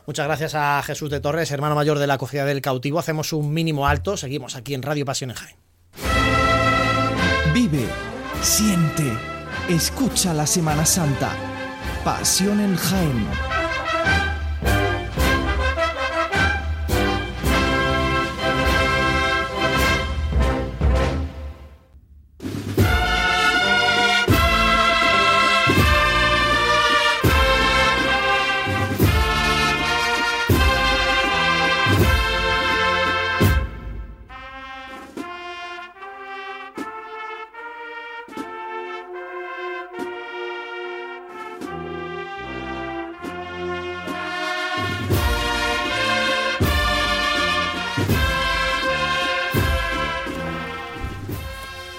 [0.07, 3.01] Muchas gracias a Jesús de Torres, hermano mayor de la Cofradía del Cautivo.
[3.01, 5.57] Hacemos un mínimo alto, seguimos aquí en Radio Pasión en Jaén.
[7.53, 7.87] Vive,
[8.41, 9.13] siente,
[9.69, 11.33] escucha la Semana Santa.
[12.05, 13.56] Pasión en Jaén.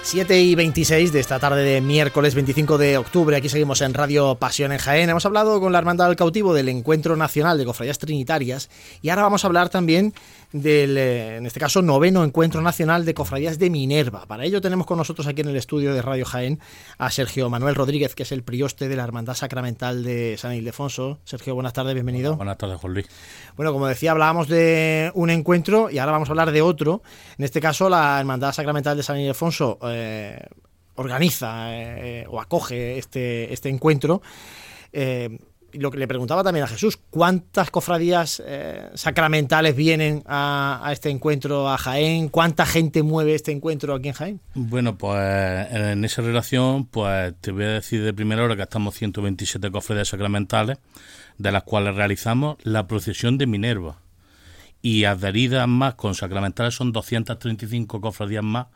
[0.08, 3.36] 7 y 26 de esta tarde de miércoles 25 de octubre.
[3.36, 5.10] Aquí seguimos en Radio Pasión en Jaén.
[5.10, 8.70] Hemos hablado con la Hermandad del Cautivo del Encuentro Nacional de Cofradías Trinitarias
[9.02, 10.14] y ahora vamos a hablar también
[10.50, 14.24] del, eh, en este caso, noveno Encuentro Nacional de Cofradías de Minerva.
[14.24, 16.58] Para ello tenemos con nosotros aquí en el estudio de Radio Jaén
[16.96, 21.18] a Sergio Manuel Rodríguez, que es el prioste de la Hermandad Sacramental de San Ildefonso.
[21.24, 22.34] Sergio, buenas tardes, bienvenido.
[22.36, 23.06] Buenas tardes, Juan Luis.
[23.58, 27.02] Bueno, como decía, hablábamos de un encuentro y ahora vamos a hablar de otro.
[27.36, 29.97] En este caso, la Hermandad Sacramental de San Ildefonso eh,
[30.98, 34.20] organiza eh, o acoge este, este encuentro.
[34.92, 35.38] Eh,
[35.72, 41.10] lo que le preguntaba también a Jesús, ¿cuántas cofradías eh, sacramentales vienen a, a, este
[41.10, 42.30] encuentro a Jaén?
[42.30, 44.40] ¿Cuánta gente mueve este encuentro aquí en Jaén?
[44.54, 48.94] Bueno, pues en esa relación, pues te voy a decir de primera hora que estamos
[48.94, 50.78] 127 cofradías sacramentales,
[51.36, 54.00] de las cuales realizamos la procesión de Minerva.
[54.80, 58.68] Y adheridas más con sacramentales son 235 cofradías más,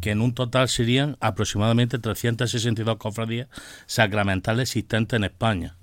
[0.00, 3.48] que en un total serían aproximadamente 362 cofradías
[3.86, 5.76] sacramentales existentes en España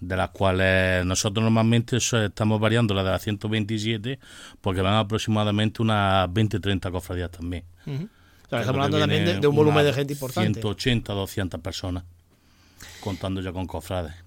[0.00, 4.18] de las cuales nosotros normalmente estamos variando la de las 127
[4.60, 7.64] porque van aproximadamente unas 20-30 cofradías también.
[7.86, 8.04] Uh -huh.
[8.04, 10.60] o sea, estamos hablando también de, de un volumen de gente importante.
[10.60, 12.04] 180, 200 personas,
[13.00, 14.25] contando ya con cofrades.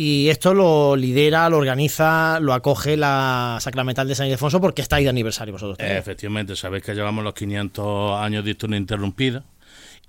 [0.00, 4.94] Y esto lo lidera, lo organiza, lo acoge la Sacramental de San Ildefonso porque está
[4.94, 5.76] ahí de aniversario vosotros.
[5.80, 9.42] Eh, efectivamente, sabéis que llevamos los 500 años de historia interrumpida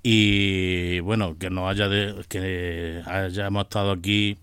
[0.00, 4.38] y bueno, que nos haya de, que hayamos estado aquí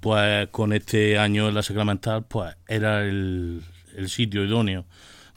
[0.00, 3.62] pues con este año en la Sacramental, pues era el,
[3.96, 4.84] el sitio idóneo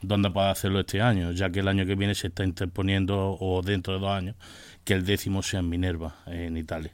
[0.02, 3.62] donde poder hacerlo este año, ya que el año que viene se está interponiendo, o
[3.62, 4.34] dentro de dos años,
[4.82, 6.90] que el décimo sea en Minerva, en Italia.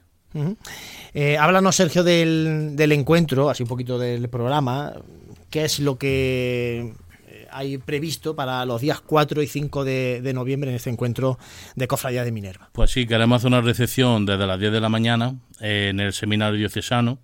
[1.14, 4.92] Eh, háblanos, Sergio, del, del encuentro, así un poquito del programa.
[5.50, 6.92] ¿Qué es lo que
[7.56, 11.38] hay previsto para los días 4 y 5 de, noviembre en este encuentro
[11.74, 12.68] de Cofradía de Minerva?
[12.72, 16.12] Pues sí, queremos hacer una recepción desde las 10 de la mañana eh, en el
[16.12, 17.18] seminario diocesano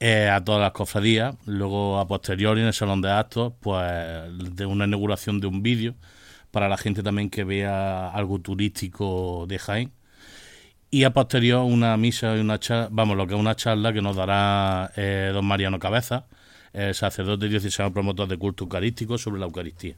[0.00, 3.84] eh, a todas las cofradías, luego a posteriori en el salón de actos, pues
[4.56, 5.94] de una inauguración de un vídeo
[6.50, 9.92] para la gente también que vea algo turístico de Jaén
[10.90, 14.02] y a posterior una misa y una charla, vamos, lo que es una charla que
[14.02, 16.26] nos dará eh, don Mariano Cabeza,
[16.72, 19.96] el sacerdote diocesano promotor de culto eucarístico sobre la Eucaristía.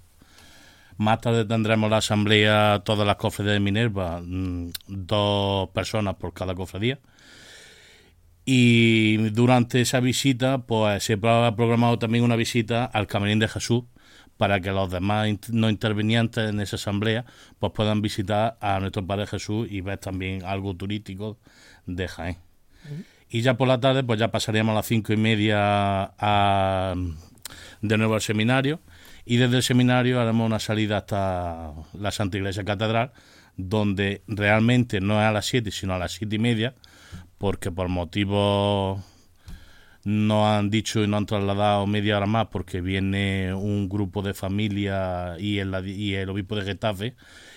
[0.96, 6.54] Más tarde tendremos la asamblea, todas las cofradías de Minerva, mmm, dos personas por cada
[6.54, 6.98] cofradía
[8.44, 13.84] y durante esa visita, pues se ha programado también una visita al Camerín de Jesús
[14.40, 17.26] para que los demás no intervinientes en esa asamblea
[17.58, 21.36] pues puedan visitar a nuestro Padre Jesús y ver también algo turístico
[21.84, 22.38] de Jaén.
[22.86, 23.04] Uh -huh.
[23.28, 26.94] Y ya por la tarde, pues ya pasaríamos a las cinco y media a,
[27.82, 28.80] de nuevo al seminario
[29.26, 33.12] y desde el seminario haremos una salida hasta la Santa Iglesia Catedral,
[33.58, 36.74] donde realmente no es a las siete, sino a las siete y media,
[37.36, 39.02] porque por motivos
[40.04, 44.34] no han dicho y no han trasladado media hora más porque viene un grupo de
[44.34, 47.14] familia y el, y el obispo de Getafe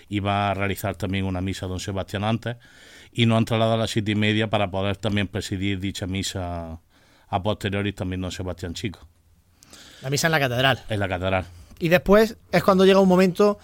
[0.10, 2.58] y va a realizar también una misa don Sebastián antes
[3.12, 6.79] y no han trasladado a las siete y media para poder también presidir dicha misa
[7.29, 9.08] a posteriori también don Sebastián Chico.
[10.01, 10.84] La misa en la catedral.
[10.89, 11.45] En la catedral.
[11.79, 13.58] Y después es cuando llega un momento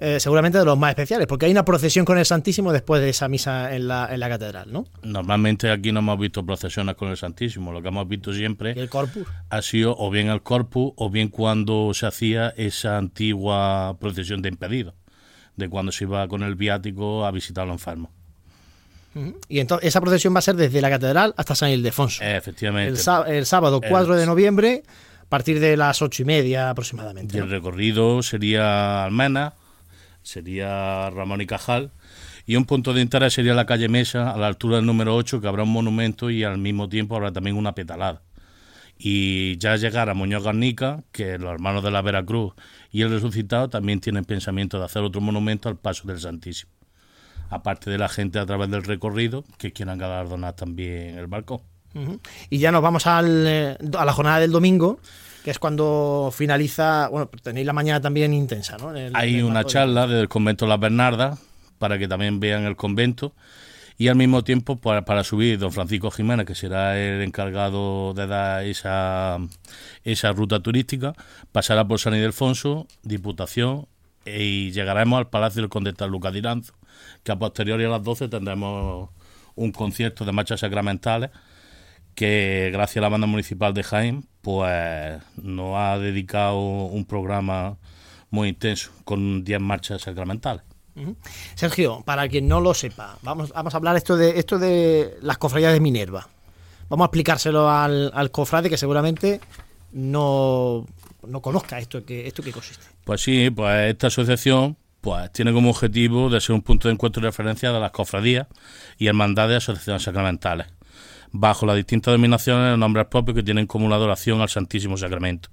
[0.00, 3.08] eh, seguramente de los más especiales, porque hay una procesión con el Santísimo después de
[3.08, 4.86] esa misa en la, en la catedral, ¿no?
[5.02, 8.78] Normalmente aquí no hemos visto procesiones con el Santísimo, lo que hemos visto siempre ¿Y
[8.78, 9.26] el corpus?
[9.50, 14.50] ha sido o bien el corpus o bien cuando se hacía esa antigua procesión de
[14.50, 14.94] impedidos,
[15.56, 18.12] de cuando se iba con el viático a visitar a los enfermos.
[19.48, 22.22] Y entonces esa procesión va a ser desde la catedral hasta San Ildefonso.
[22.22, 23.00] Efectivamente.
[23.00, 24.20] El, el sábado 4 el...
[24.20, 24.82] de noviembre,
[25.22, 27.36] a partir de las ocho y media aproximadamente.
[27.36, 29.54] Y el recorrido sería Almena,
[30.28, 31.90] sería Ramón y Cajal,
[32.46, 35.40] y un punto de interés sería la calle Mesa, a la altura del número 8,
[35.40, 38.22] que habrá un monumento y al mismo tiempo habrá también una petalada.
[38.98, 42.54] Y ya llegar a Muñoz Garnica, que los hermanos de la Veracruz
[42.90, 46.72] y el resucitado también tienen pensamiento de hacer otro monumento al paso del Santísimo.
[47.48, 51.28] Aparte de la gente a través del recorrido que quieran galardonar también el
[51.94, 52.20] -huh.
[52.50, 55.00] Y ya nos vamos al, eh, a la jornada del domingo,
[55.48, 58.94] que es cuando finaliza, bueno, tenéis la mañana también intensa, ¿no?
[58.94, 60.16] El, Hay una charla de...
[60.16, 61.40] del convento de las Bernardas,
[61.78, 63.32] para que también vean el convento,
[63.96, 68.26] y al mismo tiempo para, para, subir don Francisco Jiménez, que será el encargado de
[68.26, 69.38] dar esa,
[70.04, 71.14] esa ruta turística,
[71.50, 73.86] pasará por San Ildefonso, Diputación,
[74.26, 76.74] y llegaremos al Palacio del Conde de Lucas Diranzo,
[77.22, 79.08] que a posteriori a las 12 tendremos
[79.54, 81.30] un concierto de marchas sacramentales
[82.18, 87.76] que gracias a la banda municipal de Jaén pues nos ha dedicado un programa
[88.30, 90.64] muy intenso con 10 marchas sacramentales.
[91.54, 95.38] Sergio, para quien no lo sepa, vamos, vamos a hablar esto de esto de las
[95.38, 96.26] cofradías de Minerva.
[96.88, 99.40] Vamos a explicárselo al, al cofrade que seguramente
[99.92, 100.86] no,
[101.24, 102.84] no conozca esto que esto que consiste.
[103.04, 107.22] Pues sí, pues esta asociación pues tiene como objetivo de ser un punto de encuentro
[107.22, 108.48] y referencia de las cofradías
[108.98, 110.66] y hermandades de asociaciones sacramentales,
[111.32, 115.50] bajo las distintas denominaciones de nombres propios que tienen como una adoración al Santísimo Sacramento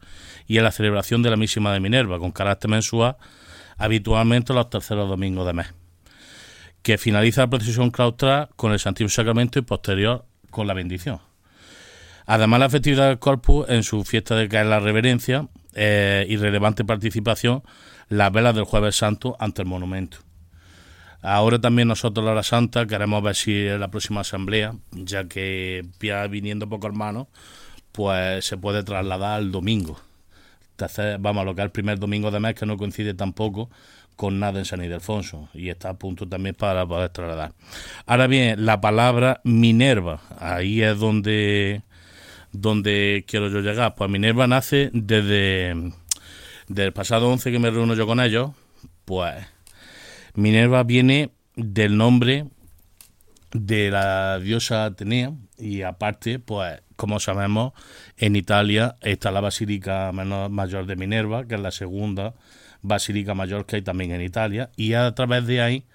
[0.48, 3.18] y en la celebración de la Mísima de Minerva, con carácter mensual,
[3.78, 5.74] habitualmente los terceros domingos de mes,
[6.82, 11.20] que finaliza la procesión claustral con el Santísimo Sacramento y posterior con la bendición.
[12.26, 16.84] Además, la festividad del Corpus, en su fiesta de caer la reverencia eh, y relevante
[16.84, 17.64] participación,
[18.10, 20.25] las velas del Jueves Santo ante el monumento.
[21.26, 25.84] Ahora también nosotros, la hora santa, queremos ver si en la próxima asamblea, ya que
[26.00, 27.28] ya viniendo poco hermano,
[27.92, 30.00] pues se puede trasladar al domingo.
[31.20, 33.72] Vamos a lo que es el primer domingo de mes, que no coincide tampoco
[34.16, 37.54] con nada en San Ildefonso y está a punto también para poder trasladar.
[38.06, 41.82] Ahora bien, la palabra Minerva, ahí es donde,
[42.52, 43.96] donde quiero yo llegar.
[43.96, 45.74] Pues Minerva nace desde,
[46.68, 48.52] desde el pasado 11 que me reúno yo con ellos,
[49.06, 49.55] pues
[50.36, 52.48] Minerva viene del nombre
[53.54, 57.74] de la diosa Atenea y aparte, pues como sabemos,
[58.18, 62.34] en Italia está la Basílica Mayor de Minerva, que es la segunda
[62.82, 65.86] Basílica Mayor que hay también en Italia, y a través de ahí,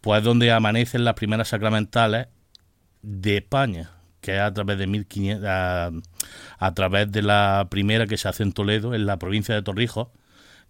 [0.00, 2.28] pues donde amanecen las primeras sacramentales
[3.02, 5.90] de España, que es a través de 1500, a,
[6.58, 10.08] a través de la primera que se hace en Toledo, en la provincia de Torrijos,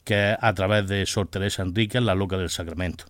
[0.07, 3.07] que es a través de Sor Teresa Enrique, la loca del Sacramento.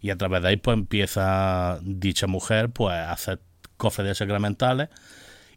[0.00, 3.40] Y a través de ahí pues empieza dicha mujer pues a hacer
[3.76, 4.88] cofres sacramentales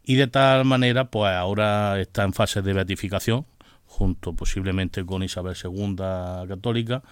[0.04, 3.46] y de tal manera pues ahora está en fase de beatificación
[3.86, 5.96] junto posiblemente con Isabel II
[6.48, 7.02] católica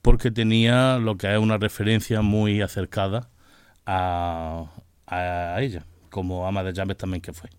[0.00, 3.28] porque tenía lo que es una referencia muy acercada
[3.86, 4.66] a,
[5.06, 7.50] a ella como ama de llaves también que fue.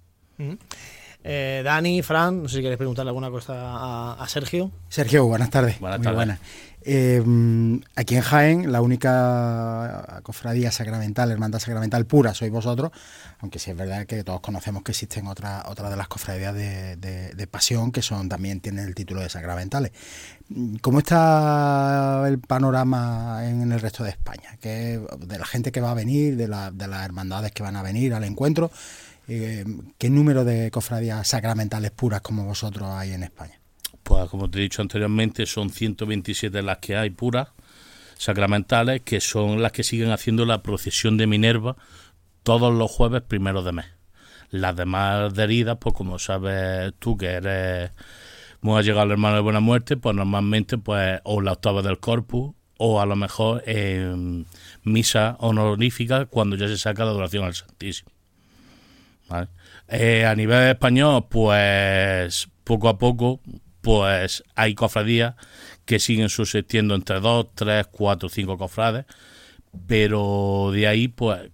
[1.26, 4.72] Eh, Dani, Fran, no sé si quieres preguntarle alguna cosa a, a Sergio.
[4.90, 5.80] Sergio, buenas tardes.
[5.80, 6.16] Buenas Muy tardes.
[6.18, 6.40] buenas.
[6.86, 7.24] Eh,
[7.96, 12.92] aquí en Jaén, la única cofradía sacramental, hermandad sacramental pura, sois vosotros,
[13.40, 16.98] aunque sí es verdad que todos conocemos que existen otras otras de las cofradías de,
[16.98, 19.94] de- de pasión que son también tienen el título de sacramentales.
[20.82, 24.58] ¿Cómo está el panorama en el resto de España?
[24.60, 27.78] ¿Qué- de la gente que va a venir, de, la- de las hermandades que van
[27.78, 28.72] a venir al encuentro,
[29.28, 29.66] eh,
[29.98, 33.60] ¿qué número de cofradías sacramentales puras como vosotros hay en España?
[34.04, 37.50] Pues como te he dicho anteriormente, son 127 las que hay puras,
[38.18, 41.78] sacramentales, que son las que siguen haciendo la procesión de Minerva
[42.44, 43.86] todos los jueves primeros de mes.
[44.50, 47.92] Las demás adheridas, pues como sabes tú que eres
[48.62, 52.54] muy allegado al hermano de Buena Muerte, pues normalmente pues o la octava del Corpus
[52.78, 54.46] o a lo mejor en
[54.84, 58.12] misa honorífica cuando ya se saca la adoración al Santísimo.
[59.88, 63.42] Eh, a nivel español, pues poco a poco,
[63.82, 65.36] pues hay cofradías
[65.86, 69.06] que siguen subsistiendo entre dos, tres, cuatro, cinco cofrades,
[69.88, 71.52] pero de ahí, pues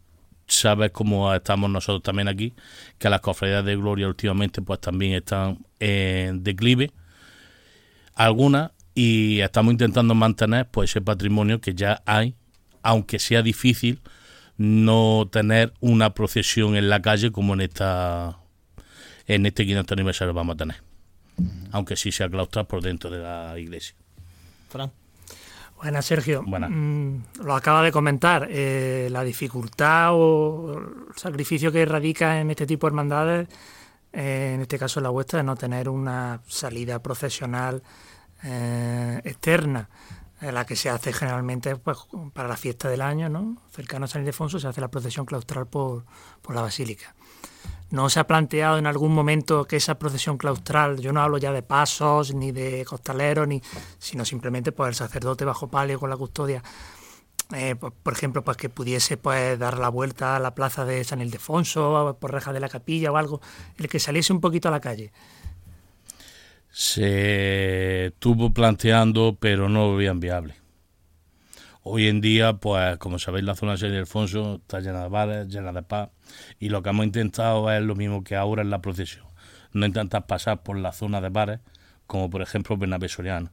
[0.47, 2.53] sabes cómo estamos nosotros también aquí,
[2.97, 6.91] que las cofradías de gloria últimamente, pues también están en declive,
[8.15, 12.36] algunas, y estamos intentando mantener pues ese patrimonio que ya hay,
[12.84, 14.01] aunque sea difícil
[14.60, 18.39] no tener una procesión en la calle como en esta
[19.26, 20.84] en este 500 aniversario vamos a tener.
[21.72, 23.95] Aunque sí sea claustral por dentro de la iglesia.
[24.68, 24.91] Fran.
[25.78, 26.43] Buenas, Sergio.
[26.45, 26.72] Buenas.
[26.72, 28.47] Mm, lo acaba de comentar.
[28.51, 33.47] eh, la dificultad o el sacrificio que radica en este tipo de hermandades,
[34.12, 37.82] eh, en este caso la vuestra, es no tener una salida profesional
[38.43, 39.89] eh, externa,
[40.41, 41.97] la que se hace generalmente pues,
[42.33, 43.57] para la fiesta del año, ¿no?
[43.71, 46.05] cercano a San Ildefonso, se hace la procesión claustral por,
[46.41, 47.13] por la basílica.
[47.91, 51.51] ¿No se ha planteado en algún momento que esa procesión claustral, yo no hablo ya
[51.51, 53.61] de pasos ni de costaleros, ni,
[53.97, 56.63] sino simplemente pues el sacerdote bajo palio con la custodia,
[57.55, 61.03] eh, pues, por ejemplo, pues que pudiese pues dar la vuelta a la plaza de
[61.03, 63.41] San Ildefonso, por reja de la capilla o algo,
[63.77, 65.11] el que saliese un poquito a la calle?
[66.72, 70.55] Se estuvo planteando, pero no lo veían viable.
[71.82, 75.47] Hoy en día, pues como sabéis, la zona de San Ildefonso está llena de bares,
[75.47, 76.09] llena de paz,
[76.59, 79.26] y lo que hemos intentado es lo mismo que ahora en la procesión.
[79.74, 81.59] No intentar pasar por la zona de bares,
[82.05, 83.51] como por ejemplo Bernabé Soriano,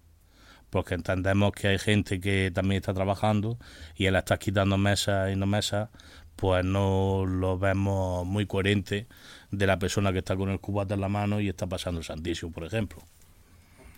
[0.68, 3.58] porque entendemos que hay gente que también está trabajando
[3.94, 5.88] y él está quitando mesas y no mesas,
[6.36, 9.06] pues no lo vemos muy coherente
[9.50, 12.04] de la persona que está con el cubata en la mano y está pasando el
[12.04, 13.02] Santísimo, por ejemplo.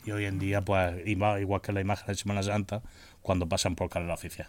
[0.04, 2.82] Y hoy en día, pues igual que la imagen de Semana Santa,
[3.20, 4.48] cuando pasan por carrera oficial.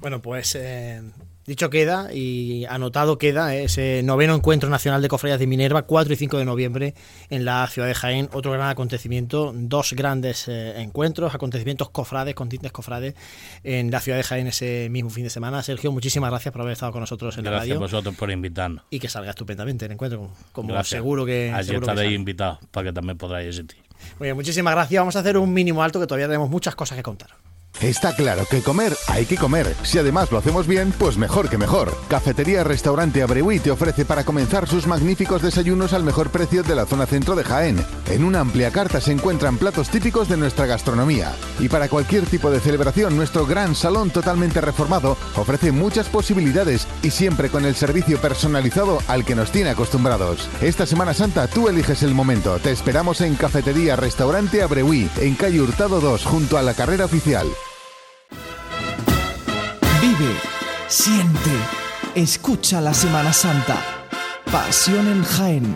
[0.00, 1.02] Bueno, pues eh,
[1.46, 6.16] dicho queda y anotado queda ese noveno encuentro nacional de cofradías de Minerva, 4 y
[6.16, 6.94] 5 de noviembre
[7.30, 8.28] en la ciudad de Jaén.
[8.32, 13.14] Otro gran acontecimiento, dos grandes eh, encuentros, acontecimientos cofrades, con tintes cofrades
[13.64, 15.62] en la ciudad de Jaén ese mismo fin de semana.
[15.62, 17.76] Sergio, muchísimas gracias por haber estado con nosotros en Gracias la radio.
[17.76, 18.84] a vosotros por invitarnos.
[18.90, 20.88] Y que salga estupendamente el encuentro, como Gracias.
[20.88, 21.52] seguro que.
[21.54, 23.82] Allí estaréis invitados para que también podáis asistir.
[24.18, 25.00] Muy bien, muchísimas gracias.
[25.00, 27.30] Vamos a hacer un mínimo alto que todavía tenemos muchas cosas que contar.
[27.80, 29.74] Está claro que comer hay que comer.
[29.82, 31.96] Si además lo hacemos bien, pues mejor que mejor.
[32.08, 36.86] Cafetería Restaurante Abreuí te ofrece para comenzar sus magníficos desayunos al mejor precio de la
[36.86, 37.84] zona centro de Jaén.
[38.08, 41.34] En una amplia carta se encuentran platos típicos de nuestra gastronomía.
[41.58, 47.10] Y para cualquier tipo de celebración, nuestro gran salón totalmente reformado ofrece muchas posibilidades y
[47.10, 50.48] siempre con el servicio personalizado al que nos tiene acostumbrados.
[50.60, 52.58] Esta Semana Santa tú eliges el momento.
[52.60, 57.48] Te esperamos en Cafetería Restaurante Abreuí, en calle Hurtado 2, junto a la carrera oficial.
[60.18, 60.34] Vive,
[60.88, 61.50] siente,
[62.14, 63.78] escucha la Semana Santa.
[64.50, 65.74] Pasión en Jaén.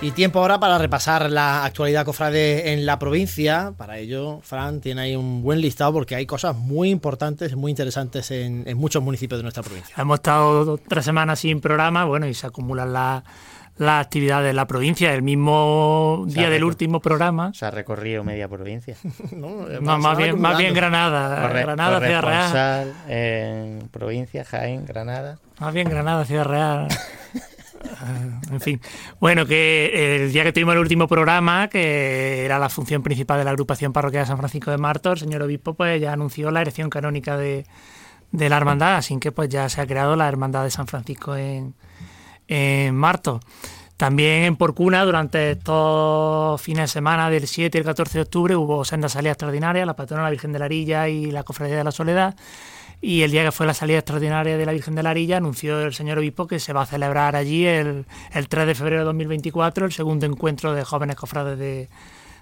[0.00, 3.72] Y tiempo ahora para repasar la actualidad cofrade en la provincia.
[3.76, 8.32] Para ello, Fran tiene ahí un buen listado porque hay cosas muy importantes, muy interesantes
[8.32, 9.94] en, en muchos municipios de nuestra provincia.
[9.96, 13.22] Hemos estado tres semanas sin programa, bueno, y se acumulan la-
[13.78, 15.12] las actividades en la provincia.
[15.14, 18.96] El mismo día del último programa, Se ha recorrido media provincia.
[19.36, 19.48] ¿no?
[19.48, 20.74] no, Se más, bien, más bien acumulando.
[20.74, 22.92] Granada, Corre- Granada, Ciudad Real.
[23.08, 25.38] en provincia, Jaén, Granada.
[25.58, 26.88] Más bien Granada, Ciudad Real.
[28.00, 28.80] Ah, en fin.
[29.20, 33.44] Bueno, que el día que tuvimos el último programa, que era la función principal de
[33.44, 36.60] la agrupación parroquial de San Francisco de Marto, el señor obispo pues ya anunció la
[36.60, 37.64] erección canónica de,
[38.30, 41.36] de la hermandad, así que pues ya se ha creado la hermandad de San Francisco
[41.36, 41.74] en,
[42.48, 43.40] en Marto.
[43.96, 48.56] También en Porcuna, durante estos fines de semana del 7 y el 14 de octubre,
[48.56, 51.84] hubo sendas salidas extraordinarias, la patrona la Virgen de la Arilla y la Cofradía de
[51.84, 52.34] la Soledad.
[53.00, 55.80] Y el día que fue la salida extraordinaria de la Virgen de la Arilla, anunció
[55.80, 59.04] el señor obispo que se va a celebrar allí el, el 3 de febrero de
[59.06, 61.88] 2024 el segundo encuentro de jóvenes cofrades de,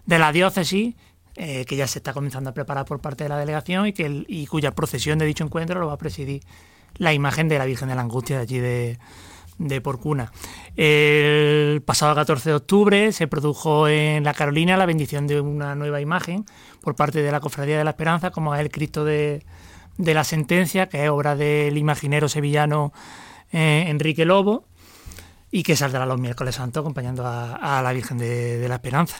[0.07, 0.95] de la diócesis,
[1.37, 4.25] eh, que ya se está comenzando a preparar por parte de la delegación y, que
[4.27, 6.43] y cuya procesión de dicho encuentro lo va a presidir
[6.97, 8.99] la imagen de la Virgen de la Angustia de allí de,
[9.61, 10.33] de Porcuna.
[10.75, 16.01] El pasado 14 de octubre se produjo en la Carolina la bendición de una nueva
[16.01, 16.47] imagen
[16.81, 19.45] por parte de la Cofradía de la Esperanza, como es el Cristo de,
[19.99, 22.93] de la Sentencia, que es obra del imaginero sevillano
[23.53, 24.65] eh, Enrique Lobo,
[25.51, 29.19] y que saldrá los miércoles santos acompañando a, la Virgen de, de la Esperanza.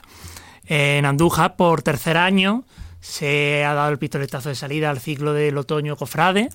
[0.65, 2.63] En Andújar, por tercer año,
[2.99, 6.49] se ha dado el pistoletazo de salida al ciclo del otoño cofrade,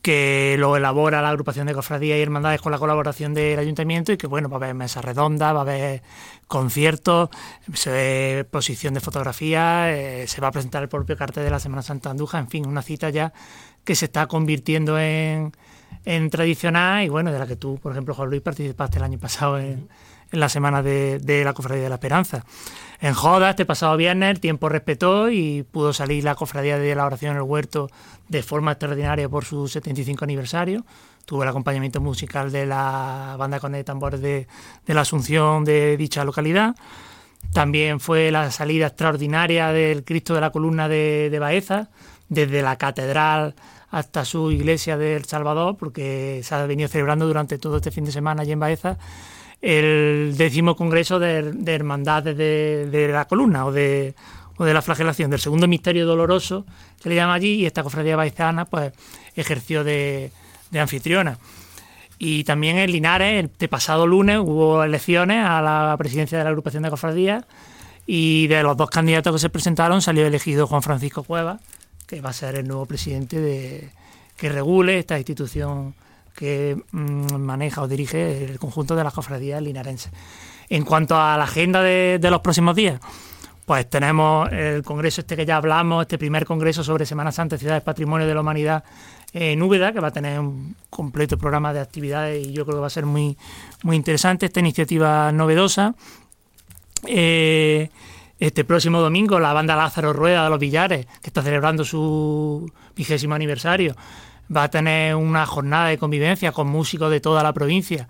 [0.00, 4.16] que lo elabora la agrupación de cofradías y hermandades con la colaboración del ayuntamiento y
[4.16, 6.02] que bueno, va a haber mesas redondas, va a haber
[6.46, 7.30] conciertos,
[7.74, 11.60] se ve exposición de fotografías, eh, se va a presentar el propio cartel de la
[11.60, 13.32] Semana Santa de Andújar, en fin, una cita ya
[13.84, 15.52] que se está convirtiendo en,
[16.04, 19.18] en tradicional y bueno, de la que tú, por ejemplo, Juan Luis, participaste el año
[19.18, 19.88] pasado en,
[20.32, 22.44] en la Semana de, de la Cofradía de la Esperanza.
[23.00, 27.06] En Joda, este pasado viernes, el tiempo respetó y pudo salir la Cofradía de la
[27.06, 27.88] Oración en el Huerto
[28.28, 30.84] de forma extraordinaria por su 75 aniversario.
[31.24, 34.48] Tuvo el acompañamiento musical de la banda con de tambores de,
[34.84, 36.74] de la Asunción de dicha localidad.
[37.52, 41.90] También fue la salida extraordinaria del Cristo de la Columna de, de Baeza,
[42.28, 43.54] desde la catedral
[43.90, 48.12] hasta su iglesia del Salvador, porque se ha venido celebrando durante todo este fin de
[48.12, 48.98] semana allí en Baeza
[49.60, 54.14] el décimo congreso de, de hermandades de, la columna o de,
[54.56, 56.64] o de la flagelación, del segundo misterio doloroso,
[57.00, 58.92] se le llama allí, y esta cofradía baizana pues
[59.34, 60.30] ejerció de,
[60.70, 61.38] de anfitriona.
[62.18, 66.50] Y también en Linares, el de pasado lunes, hubo elecciones a la presidencia de la
[66.50, 67.44] agrupación de cofradías
[68.06, 71.60] y de los dos candidatos que se presentaron salió elegido Juan Francisco Cuevas,
[72.06, 73.90] que va a ser el nuevo presidente de,
[74.36, 75.94] que regule esta institución
[76.38, 80.12] que mm, maneja o dirige el conjunto de las cofradías linarenses.
[80.68, 83.00] En cuanto a la agenda de, los próximos días,
[83.66, 87.82] pues tenemos el congreso este que ya hablamos, este primer congreso sobre Semana Santa, Ciudades
[87.82, 88.84] Patrimonio de la Humanidad
[89.32, 92.82] en Úbeda, que va a tener un completo programa de actividades y yo creo que
[92.82, 93.36] va a ser muy,
[93.82, 95.96] muy interesante esta iniciativa novedosa.
[97.04, 97.90] Eh,
[98.38, 103.34] este próximo domingo la banda Lázaro Rueda de los Villares, que está celebrando su vigésimo
[103.34, 103.96] aniversario,
[104.54, 108.08] va a tener una jornada de convivencia con músicos de toda la provincia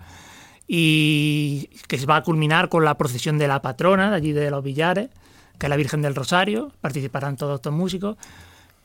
[0.67, 4.51] y que se va a culminar con la procesión de la patrona de allí de
[4.51, 5.09] los Villares,
[5.57, 8.17] que es la Virgen del Rosario, participarán todos estos músicos.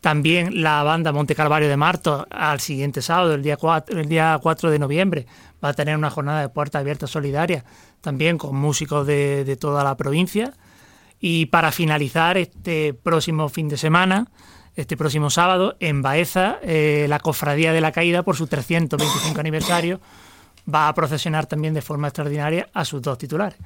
[0.00, 4.38] También la banda Monte Calvario de Marto al siguiente sábado, el día 4, el día
[4.42, 5.26] 4 de noviembre,
[5.64, 7.64] va a tener una jornada de puertas abiertas solidaria,
[8.00, 10.52] también con músicos de, toda la provincia.
[11.20, 14.30] Y para finalizar este próximo fin de semana,
[14.76, 20.00] este próximo sábado, en Baeza, eh, la Cofradía de la Caída, por su 325 aniversario,
[20.72, 23.58] va a procesionar también de forma extraordinaria a sus dos titulares.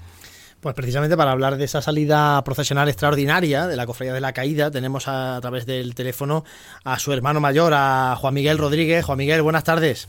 [0.60, 4.70] Pues precisamente para hablar de esa salida procesional extraordinaria de la Cofradía de la Caída,
[4.70, 6.44] tenemos a, través del teléfono
[6.82, 9.04] a su hermano mayor, a Juan Miguel Rodríguez.
[9.04, 10.08] Juan Miguel, buenas tardes.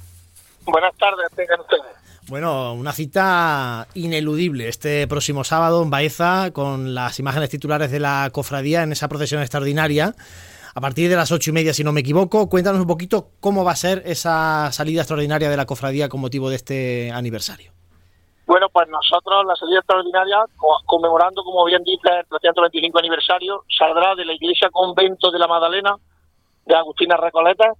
[0.66, 1.84] Buenas tardes, tengan ustedes.
[2.28, 8.30] Bueno, una cita ineludible este próximo sábado en Baeza con las imágenes titulares de la
[8.32, 10.16] cofradía en esa procesión extraordinaria.
[10.80, 13.66] A partir de las ocho y media, si no me equivoco, cuéntanos un poquito cómo
[13.66, 17.74] va a ser esa salida extraordinaria de la cofradía con motivo de este aniversario.
[18.46, 20.38] Bueno, pues nosotros, la salida extraordinaria,
[20.86, 25.98] conmemorando, como bien dice, el 325 aniversario, saldrá de la iglesia convento de la Magdalena,
[26.66, 27.74] de Agustina Recoleta,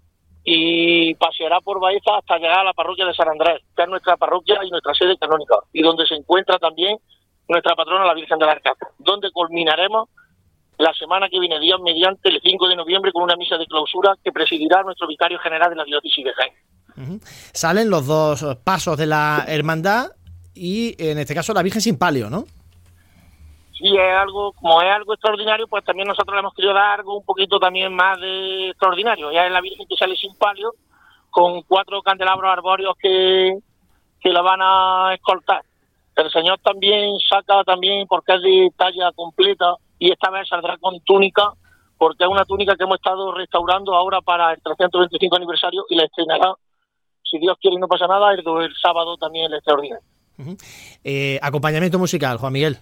[0.44, 4.18] y paseará por Baeza hasta llegar a la parroquia de San Andrés, que es nuestra
[4.18, 6.98] parroquia y nuestra sede canónica, y donde se encuentra también
[7.48, 10.10] nuestra patrona, la Virgen de la Arcángel, donde culminaremos
[10.80, 14.16] la semana que viene, día mediante, el 5 de noviembre, con una misa de clausura
[14.24, 17.20] que presidirá nuestro vicario general de la diócesis de Jaén.
[17.54, 20.08] Salen los dos pasos de la hermandad
[20.56, 22.46] y en este caso la Virgen sin palio, ¿no?
[23.78, 27.18] Sí, es algo, como es algo extraordinario, pues también nosotros le hemos querido dar algo
[27.18, 29.34] un poquito también más de extraordinario.
[29.34, 30.72] Ya es la Virgen que sale sin palio,
[31.30, 33.54] con cuatro candelabros arbóreos que,
[34.22, 35.62] que la van a escoltar.
[36.16, 41.00] El Señor también saca también, porque es de talla completa, y esta vez saldrá con
[41.02, 41.52] túnica,
[41.98, 46.06] porque es una túnica que hemos estado restaurando ahora para el 325 aniversario y la
[46.06, 46.54] estrenará,
[47.24, 50.04] si Dios quiere y no pasa nada, el, el sábado también el extraordinario.
[51.04, 52.78] Eh, acompañamiento musical, Juan Miguel.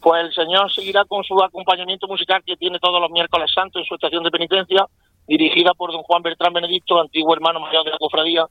[0.00, 3.86] Pues el señor seguirá con su acompañamiento musical que tiene todos los miércoles santos en
[3.86, 4.86] su estación de penitencia,
[5.26, 8.46] dirigida por don Juan Bertrán Benedicto, antiguo hermano mayor de la cofradía.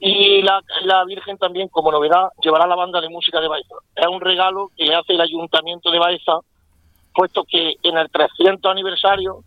[0.00, 3.74] Y la, Virgen también, como novedad, llevará la banda de música de Baeza.
[3.96, 6.38] Es un regalo que le hace el Ayuntamiento de Baeza,
[7.18, 9.42] puesto que en el 300 aniversario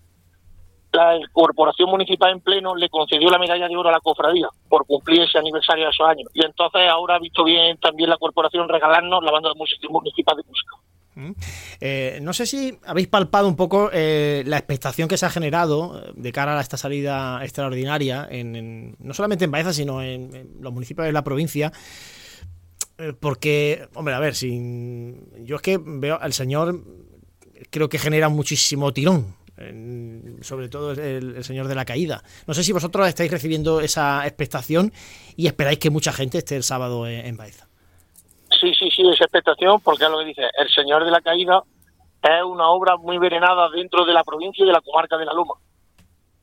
[0.92, 4.86] la Corporación Municipal en pleno le concedió la medalla de oro a la cofradía por
[4.86, 6.30] cumplir ese aniversario de esos años.
[6.34, 10.36] Y entonces ahora ha visto bien también la corporación regalarnos la banda de música municipal
[10.36, 10.72] de música.
[11.16, 11.32] Mm.
[11.80, 15.98] Eh, no sé si habéis palpado un poco eh, la expectación que se ha generado
[15.98, 20.74] eh, de cara a esta salida extraordinaria, en, no solamente en Baeza, sino en, los
[20.74, 21.72] municipios de la provincia.
[23.22, 26.82] porque, hombre, a ver, sin, yo es que veo al señor,
[27.70, 29.36] creo que genera muchísimo tirón
[30.42, 32.24] sobre todo el, Señor de la Caída.
[32.48, 34.92] No sé si vosotros estáis recibiendo esa expectación
[35.36, 37.68] y esperáis que mucha gente esté el sábado en, Baeza.
[38.60, 41.62] Sí, sí, sí, esa expectación, porque es lo que dice, el Señor de la Caída
[42.22, 45.34] es una obra muy venerada dentro de la provincia y de la comarca de la
[45.34, 45.56] Loma.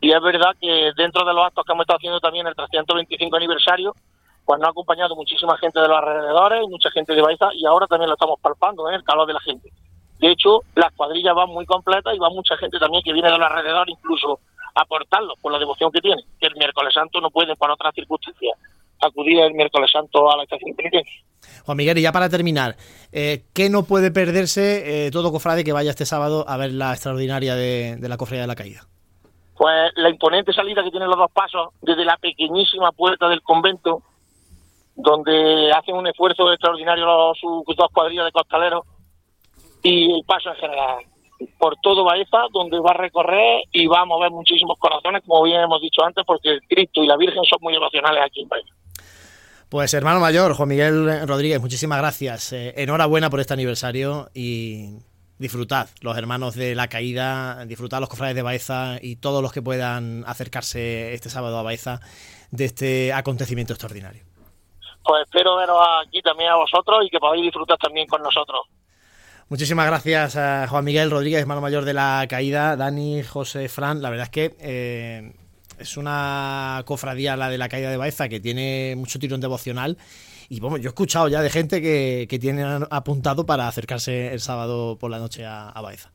[0.01, 3.37] Y es verdad que dentro de los actos que hemos estado haciendo también el 325
[3.37, 3.95] aniversario,
[4.45, 7.67] pues nos ha acompañado muchísima gente de los alrededores y mucha gente de Baeza y
[7.67, 8.97] ahora también lo estamos palpando, en ¿eh?
[8.97, 9.71] el calor de la gente.
[10.19, 13.39] De hecho, las cuadrillas van muy completas y va mucha gente también que viene de
[13.39, 14.41] los alrededor incluso
[14.75, 16.23] a aportarlo por la devoción que tiene.
[16.41, 18.59] Que el miércoles santo no puede, por otras circunstancias,
[19.01, 21.23] acudir el miércoles santo a la estación penitencia.
[21.65, 22.77] Juan Miguel, y ya para terminar,
[23.13, 26.93] eh, ¿qué no puede perderse eh, todo cofrade que vaya este sábado a ver la
[26.93, 28.81] extraordinaria de, la cofradía de la caída?
[29.57, 34.03] Pues la imponente salida que tienen los dos pasos desde la pequeñísima puerta del convento,
[34.97, 38.85] donde hacen un esfuerzo extraordinario los, sus dos cuadrillas de costaleros
[39.89, 41.05] y el paso en general
[41.59, 45.61] por todo Baeza, donde va a recorrer y va a mover muchísimos corazones, como bien
[45.61, 48.75] hemos dicho antes, porque el Cristo y la Virgen son muy emocionales aquí en Baeza.
[49.69, 52.53] Pues hermano mayor, Juan Miguel Rodríguez, muchísimas gracias.
[52.53, 54.99] Eh, enhorabuena por este aniversario y
[55.39, 59.63] disfrutad, los hermanos de la caída, disfrutad los cofrades de Baeza y todos los que
[59.63, 62.01] puedan acercarse este sábado a Baeza
[62.51, 64.25] de este acontecimiento extraordinario.
[65.05, 68.61] Pues espero veros aquí también a vosotros y que podáis disfrutar también con nosotros.
[69.51, 74.03] Muchísimas gracias a Juan Miguel Rodríguez, hermano mayor de la caída, Dani, José, Fran.
[74.03, 75.33] La verdad es que eh,
[75.79, 79.97] es una cofradía la de la caída de Baeza que tiene mucho tirón devocional.
[80.51, 84.41] Y bueno, yo he escuchado ya de gente que, que tiene apuntado para acercarse el
[84.41, 86.11] sábado por la noche a, Baeza.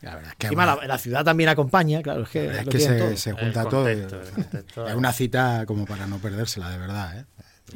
[0.00, 3.86] La verdad es que la, ciudad también acompaña, claro, es que, se, junta todo.
[3.86, 7.18] es una cita como para no perdérsela, de verdad.
[7.18, 7.24] ¿eh?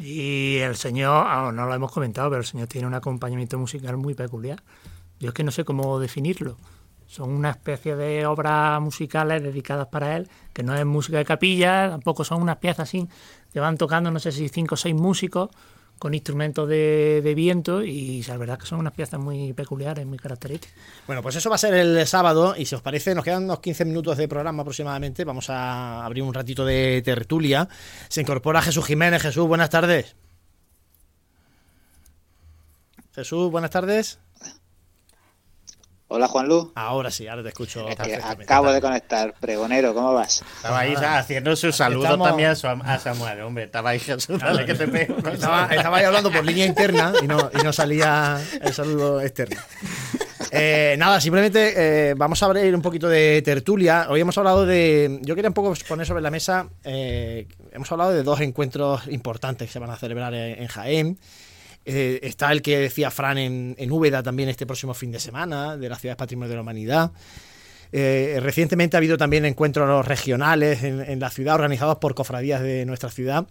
[0.01, 3.99] Y el señor, ah, no lo hemos comentado, pero el señor tiene un acompañamiento musical
[3.99, 4.63] muy peculiar.
[5.23, 6.57] Yo es que no sé cómo definirlo.
[7.07, 11.91] Son una especie de obras musicales dedicadas para él, que no es música de capilla,
[11.91, 13.09] tampoco son unas piezas así
[13.53, 15.51] que van tocando, no sé si cinco o seis músicos
[16.01, 20.75] con instrumentos de, viento y la verdad que son unas piezas muy peculiares, muy características.
[21.07, 23.61] Bueno, pues eso va a ser el sábado y si os parece nos quedan unos
[23.61, 27.69] 15 minutos de programa aproximadamente, vamos a abrir un ratito de tertulia.
[28.09, 29.23] Se incorpora Jesús Jiménez.
[29.23, 30.17] Jesús, buenas tardes.
[33.15, 34.19] Jesús, buenas tardes.
[36.15, 36.69] Hola Juan Luz.
[36.75, 37.87] Ahora sí, ahora te escucho.
[37.89, 39.33] acabo de conectar.
[39.41, 40.45] Pregonero, ¿cómo vas?
[40.57, 43.65] Estaba ahí haciendo su saludo también a, Samuel, hombre.
[43.65, 45.17] Estaba ahí Jesús, dale que te pego.
[45.33, 49.59] Estaba, ahí hablando por línea interna y no, y no salía el saludo externo.
[50.51, 54.09] Eh, nada, simplemente eh, vamos a abrir un poquito de tertulia.
[54.11, 55.19] Hoy hemos hablado de.
[55.23, 56.69] Yo quería un poco poner sobre la mesa.
[56.85, 61.19] Eh, hemos hablado de dos encuentros importantes que se van a celebrar en Jaén.
[61.85, 65.77] Eh, está el que decía Fran en, en, Úbeda también este próximo fin de semana,
[65.77, 67.13] de la Ciudad Patrimonio de la Humanidad.
[67.95, 73.11] Eh, recientemente ha habido también encuentros regionales en, la ciudad organizados por cofradías de nuestra
[73.11, 73.47] ciudad.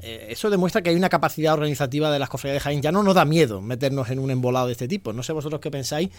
[0.00, 2.82] Eh, eso demuestra que hay una capacidad organizativa de las cofradías de Jaén.
[2.82, 5.12] Ya no nos da miedo meternos en un embolado de este tipo.
[5.12, 6.10] No sé vosotros qué pensáis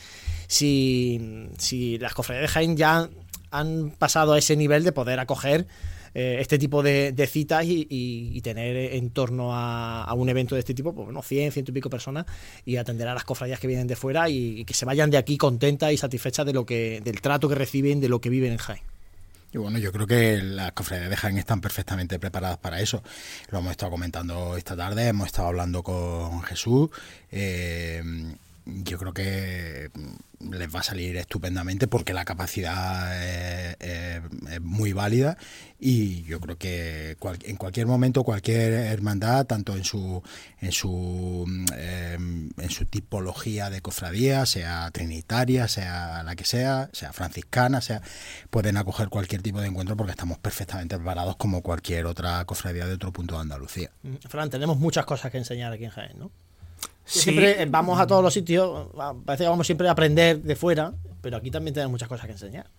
[0.48, 3.10] si, si las cofradías de Jaén ya
[3.52, 5.66] han pasado a ese nivel de poder acoger
[6.14, 10.94] eh, este tipo de, citas y, tener en torno a, un evento de este tipo,
[10.94, 12.26] pues bueno, 100, ciento y pico personas
[12.66, 15.38] y atender a las cofradías que vienen de fuera y, que se vayan de aquí
[15.38, 18.58] contentas y satisfechas de lo que, del trato que reciben, de lo que viven en
[18.58, 18.82] Jaén.
[19.54, 23.04] Y bueno, yo creo que las cofradías de Jaén están perfectamente preparadas para eso.
[23.52, 26.90] Lo hemos estado comentando esta tarde, hemos estado hablando con Jesús.
[27.32, 28.02] Eh,
[28.66, 29.92] yo creo que
[30.52, 33.14] les va a salir estupendamente porque la capacidad
[33.82, 34.22] es,
[34.62, 35.38] muy válida
[35.80, 40.22] y yo creo que en cualquier momento cualquier hermandad tanto en su
[40.62, 41.46] en su
[41.76, 48.02] em, en su tipología de cofradía sea trinitaria sea la que sea sea franciscana sea
[48.50, 52.94] pueden acoger cualquier tipo de encuentro porque estamos perfectamente preparados como cualquier otra cofradía de
[52.94, 56.32] otro punto de Andalucía mm, Fran tenemos muchas cosas que enseñar aquí en Jaén ¿no?
[57.06, 58.88] Siempre vamos a todos los sitios,
[59.26, 62.32] parece que vamos siempre a aprender de fuera, pero aquí también tenemos muchas cosas que
[62.32, 62.70] enseñar.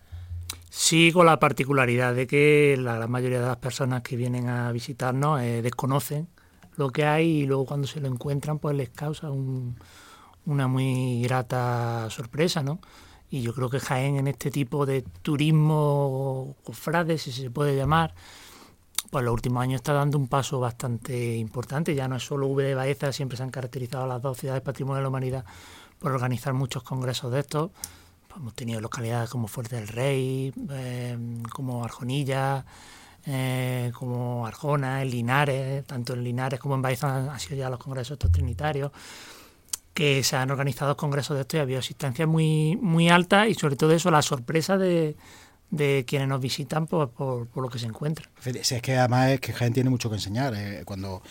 [0.70, 4.72] Sí, con la particularidad de que la gran mayoría de las personas que vienen a
[4.72, 6.28] visitarnos eh, desconocen
[6.76, 12.08] lo que hay y luego cuando se lo encuentran pues les causa una muy grata
[12.10, 12.80] sorpresa, ¿no?
[13.30, 18.14] Y yo creo que Jaén en este tipo de turismo cofrade, si se puede llamar,
[19.14, 21.94] pues los últimos años está dando un paso bastante importante.
[21.94, 24.96] Ya no es solo V de Baeza, siempre se han caracterizado las dos ciudades patrimonio
[24.96, 25.44] de la humanidad
[26.00, 27.70] por organizar muchos congresos de estos.
[28.26, 31.16] Pues hemos tenido localidades como Fuerte del Rey, eh,
[31.52, 32.64] como Arjonilla,
[33.24, 37.78] eh, como Arjona, en Linares, tanto en Linares como en Baeza han sido ya los
[37.78, 38.90] congresos estos trinitarios
[39.94, 43.54] que se han organizado congresos de estos y ha habido asistencia muy, muy alta y
[43.54, 45.14] sobre todo eso, la sorpresa de,
[45.70, 48.30] de quienes nos visitan por, por, lo que se encuentra.
[48.44, 50.54] es que además es que Jaén tiene mucho que enseñar.
[50.56, 51.22] Eh, cuando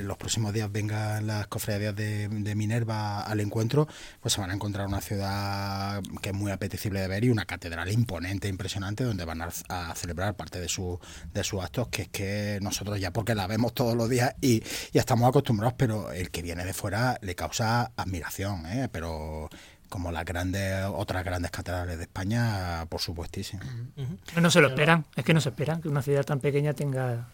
[0.00, 3.88] los próximos días vengan las cofradías de, Minerva al encuentro,
[4.20, 7.46] pues se van a encontrar una ciudad que es muy apetecible de ver y una
[7.46, 11.00] catedral imponente, impresionante, donde van a, celebrar parte de, su,
[11.32, 14.62] de sus actos, que es que nosotros ya porque la vemos todos los días y
[14.92, 18.88] ya estamos acostumbrados, pero el que viene de fuera le causa admiración, ¿eh?
[18.92, 19.48] pero
[19.92, 23.62] como las grandes otras grandes catedrales de España, por supuestísimo.
[24.40, 27.28] No se lo esperan, es que no se espera que una ciudad tan pequeña tenga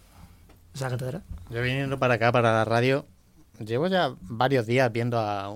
[0.75, 1.23] esa catedral.
[1.51, 3.07] Yo viniendo para acá, para la radio,
[3.65, 5.55] llevo ya varios días viendo a,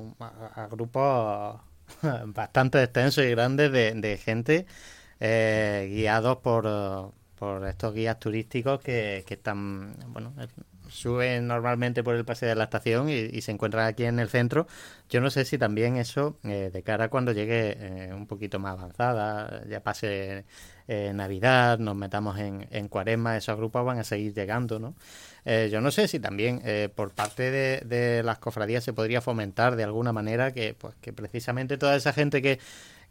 [0.71, 1.61] grupos
[2.27, 4.67] bastante extensos y grandes de, gente
[5.19, 10.33] eh, guiados por, por estos guías turísticos que, que están, bueno,
[10.93, 14.67] suben normalmente por el paseo de la estación y, se encuentran aquí en el centro.
[15.09, 18.59] Yo no sé si también eso, eh, de cara a cuando llegue eh, un poquito
[18.59, 20.45] más avanzada, ya pase
[20.89, 24.95] eh, Navidad, nos metamos en, en Cuaresma, esos grupos van a seguir llegando, ¿no?
[25.45, 26.63] yo no sé si también
[26.95, 31.13] por parte de, de, las cofradías se podría fomentar de alguna manera que, pues, que
[31.13, 32.61] precisamente toda esa gente que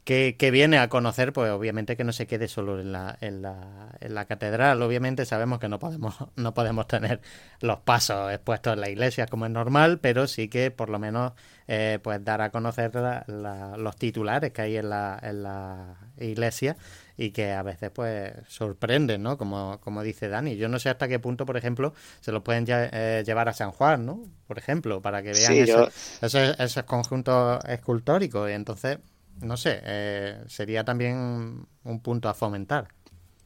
[0.03, 3.95] que, viene a conocer, pues obviamente que no se quede solo en la, en la,
[3.99, 4.81] en la catedral.
[4.81, 7.21] Obviamente sabemos que no podemos, no podemos tener
[7.61, 11.33] los pasos expuestos en la iglesia como es normal, pero sí que por lo menos
[11.67, 12.91] eh, pues dar a conocer
[13.27, 16.75] los titulares que hay en la, en la iglesia
[17.15, 19.37] y que a veces pues sorprenden, ¿no?
[19.37, 20.57] Como, como dice Dani.
[20.57, 23.71] Yo no sé hasta qué punto, por ejemplo, se lo pueden eh, llevar a San
[23.71, 24.23] Juan, ¿no?
[24.47, 25.93] Por ejemplo, para que vean esos,
[26.23, 28.49] esos conjuntos escultóricos.
[28.49, 28.97] Y entonces
[29.41, 32.87] no sé, eh, sería también un punto a fomentar.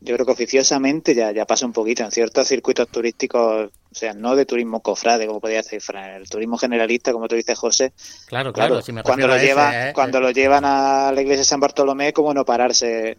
[0.02, 4.14] Yo creo que oficiosamente ya, ya pasa un poquito en ciertos circuitos turísticos, o sea,
[4.14, 7.94] no de turismo cofrade, como podría decir Fran, el turismo generalista, como tú dices, José.
[8.28, 9.94] Claro, claro, cuando, lo, llevan, ¿eh?
[9.96, 13.18] cuando lo llevan a la iglesia de San Bartolomé, como no pararse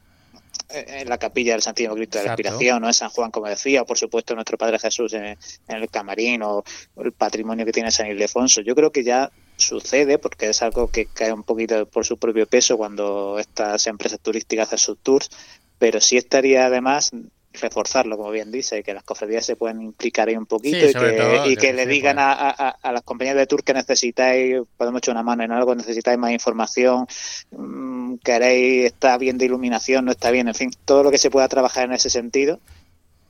[0.68, 2.88] en la capilla del Santísimo Cristo de la Inspiración, ¿no?
[2.88, 5.36] En San Juan, como decía, o por supuesto nuestro Padre Jesús en,
[5.68, 6.62] el camarín, o,
[6.98, 8.60] el patrimonio que tiene San Ildefonso.
[8.60, 12.46] Yo creo que ya sucede, porque es algo que cae un poquito por su propio
[12.46, 15.30] peso cuando estas empresas turísticas hacen sus tours,
[15.78, 17.12] pero sí estaría además
[17.60, 21.42] reforzarlo, como bien dice, que las cofradías se pueden implicar ahí un poquito y que,
[21.46, 25.22] y que, le digan a, a, las compañías de tour que necesitáis, podemos echar una
[25.22, 27.06] mano en algo, necesitáis más información,
[27.50, 31.30] mm, queréis, está bien de iluminación, no está bien, en fin, todo lo que se
[31.30, 32.60] pueda trabajar en ese sentido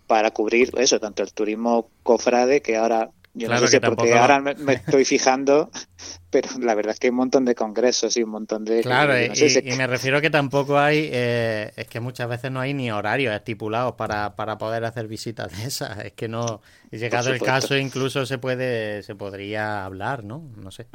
[0.06, 4.72] para cubrir eso, tanto el turismo cofrade, que ahora yo no sé porque ahora me,
[4.72, 5.70] estoy fijando,
[6.30, 8.80] pero la verdad es que hay un montón de congresos y un montón de...
[8.80, 12.90] Claro, y, me refiero que tampoco hay, eh, es que muchas veces no hay ni
[12.90, 15.98] horarios estipulados para, para poder hacer visitas de esas.
[15.98, 20.42] Es que no, llegado el caso incluso se puede, se podría hablar, ¿no?
[20.56, 20.86] No sé.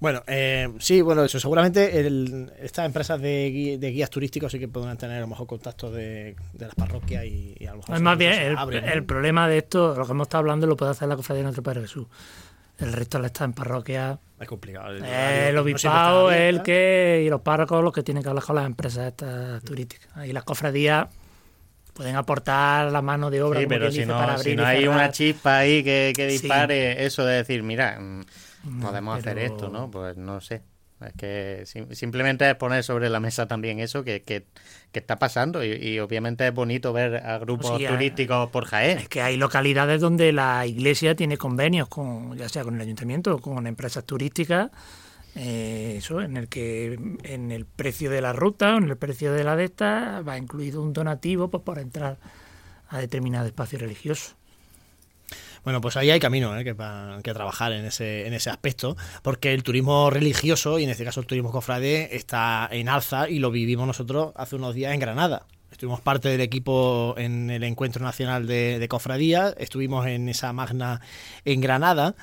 [0.00, 2.06] Bueno, eh, sí, bueno, eso seguramente
[2.62, 6.74] estas empresas de, guías turísticos sí que podrán tener a lo mejor contactos de, las
[6.74, 8.00] parroquias y, a lo mejor...
[8.00, 11.16] más bien, el, problema de esto, lo que hemos estado hablando, lo puede hacer la
[11.16, 12.06] cofradía de Nuestro Padre Jesús.
[12.78, 14.18] El resto está en parroquia.
[14.40, 14.88] Es complicado.
[14.88, 18.64] El, el obispado el que, y los párrocos los que tienen que hablar con las
[18.64, 20.26] empresas estas turísticas.
[20.26, 21.08] Y las cofradías
[21.92, 23.60] pueden aportar la mano de obra.
[23.60, 27.62] Sí, pero si no, si no hay una chispa ahí que, dispare eso de decir,
[27.62, 27.98] mira
[28.64, 29.90] mm, podemos hacer esto, ¿no?
[29.90, 30.62] Pues no sé.
[31.00, 34.44] Es que simplemente es poner sobre la mesa también eso que, que,
[34.92, 38.98] está pasando y, obviamente es bonito ver a grupos turísticos por Jaén.
[38.98, 43.36] Es que hay localidades donde la iglesia tiene convenios con ya sea con el ayuntamiento
[43.36, 44.70] o con empresas turísticas
[45.36, 49.32] eh, eso en el que en el precio de la ruta o en el precio
[49.32, 52.18] de la de esta va incluido un donativo pues para entrar
[52.88, 54.34] a determinado espacio religioso.
[55.64, 56.64] Bueno, pues ahí hay camino ¿eh?
[56.64, 61.20] que, trabajar en ese, en ese aspecto, porque el turismo religioso, y en este caso
[61.20, 65.46] el turismo cofrade, está en alza y lo vivimos nosotros hace unos días en Granada.
[65.70, 71.00] Estuvimos parte del equipo en el Encuentro Nacional de, Cofradías, estuvimos en esa magna
[71.44, 72.16] en Granada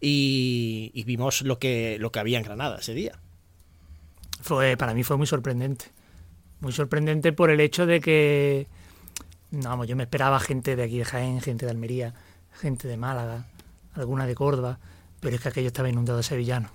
[0.00, 3.18] y, vimos lo que, lo que había en Granada ese día.
[4.42, 5.86] Fue, para mí fue muy sorprendente.
[6.60, 8.66] Muy sorprendente por el hecho de que,
[9.52, 12.14] vamos, yo me esperaba gente de aquí de Jaén, gente de Almería,
[12.58, 13.46] gente de Málaga,
[13.94, 14.78] alguna de Córdoba,
[15.20, 16.70] pero es que aquello estaba inundado de sevillanos.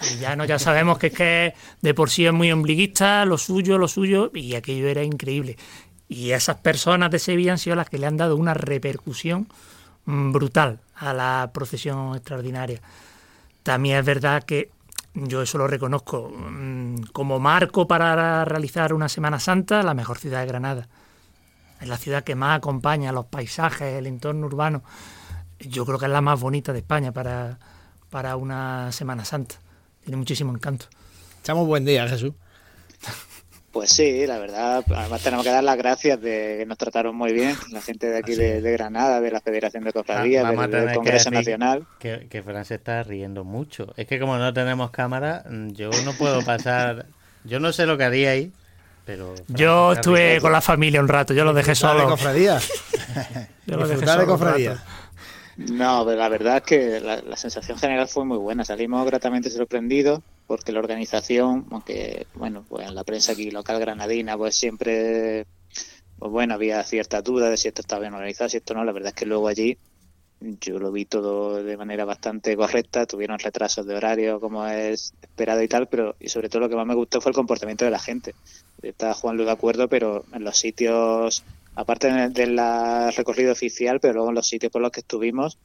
[0.00, 3.88] Sevillanos ya sabemos que es que de por sí es muy ombliguista, lo suyo, lo
[3.88, 5.56] suyo, y aquello era increíble.
[6.08, 9.48] Y esas personas de Sevilla han sido las que le han dado una repercusión
[10.06, 12.80] mm, brutal a la procesión extraordinaria.
[13.62, 14.70] También es verdad que
[15.14, 20.40] yo eso lo reconozco mm, como marco para realizar una Semana Santa, la mejor ciudad
[20.40, 20.88] de Granada
[21.80, 24.82] es la ciudad que más acompaña los paisajes, el entorno urbano.
[25.58, 27.58] Yo creo que es la más bonita de España para,
[28.10, 29.56] para una Semana Santa.
[30.02, 30.86] Tiene muchísimo encanto.
[31.40, 32.32] Echamos buen día, Jesús.
[33.72, 37.32] Pues sí, la verdad, además tenemos que dar las gracias de que nos trataron muy
[37.32, 41.30] bien, la gente de aquí de, Granada, de la Federación de Cofradías, ah, del, Congreso
[41.30, 41.86] Nacional.
[42.00, 43.94] Que, que Fran se está riendo mucho.
[43.96, 47.06] Es que como no tenemos cámara, yo no puedo pasar,
[47.44, 48.52] yo no sé lo que haría ahí,
[49.48, 52.00] yo estuve con la familia un rato, yo lo dejé solo.
[52.00, 52.58] De cofradía.
[53.66, 54.84] yo lo dejé solo de cofradía.
[55.56, 58.64] No, pero la verdad es que la, sensación general fue muy buena.
[58.64, 64.38] Salimos gratamente sorprendidos porque la organización, aunque bueno, pues en la prensa aquí local granadina,
[64.38, 65.46] pues siempre,
[66.18, 68.84] pues bueno, había cierta duda de si esto estaba bien organizado, si esto no.
[68.84, 69.76] La verdad es que luego allí
[70.40, 75.62] yo lo vi todo de manera bastante correcta, tuvieron retrasos de horario como es esperado
[75.62, 77.90] y tal, pero y sobre todo lo que más me gustó fue el comportamiento de
[77.90, 78.34] la gente.
[78.82, 82.60] Está Juan Luis de acuerdo, pero en los sitios, aparte del
[83.14, 85.58] recorrido oficial, pero luego en los sitios por los que estuvimos,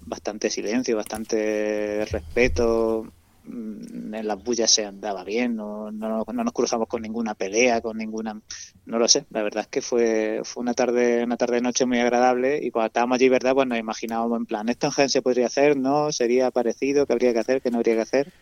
[0.00, 3.06] bastante silencio, bastante respeto,
[3.48, 7.96] en las bullas se andaba bien, no, no, no, nos cruzamos con ninguna pelea, con
[7.96, 8.40] ninguna,
[8.84, 12.00] no lo sé, la verdad es que fue, fue una tarde, una tarde noche muy
[12.00, 15.22] agradable y cuando estábamos allí, verdad, pues nos imaginábamos en plan, esto en Gen se
[15.22, 18.32] podría hacer, no, sería parecido, qué habría que hacer, qué no habría que hacer.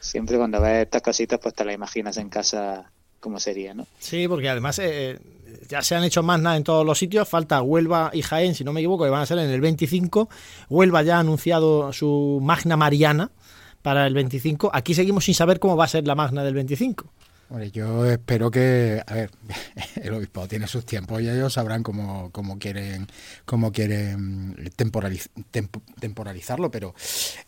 [0.00, 3.86] Siempre cuando ves estas cositas, pues te las imaginas en casa cómo sería, ¿no?
[3.98, 5.18] Sí, porque además eh,
[5.68, 8.64] ya se han hecho más nada en todos los sitios, falta Huelva y Jaén, si
[8.64, 10.28] no me equivoco, que van a ser en el 25.
[10.68, 13.30] Huelva ya ha anunciado su Magna Mariana,
[13.82, 14.70] para el 25.
[14.72, 17.10] Aquí seguimos sin saber cómo va a ser la magna del 25
[17.72, 19.30] yo espero que, a ver,
[20.02, 23.08] el obispo tiene sus tiempos y ellos sabrán cómo, cómo quieren,
[23.44, 24.56] cómo quieren
[25.98, 26.94] temporalizarlo, pero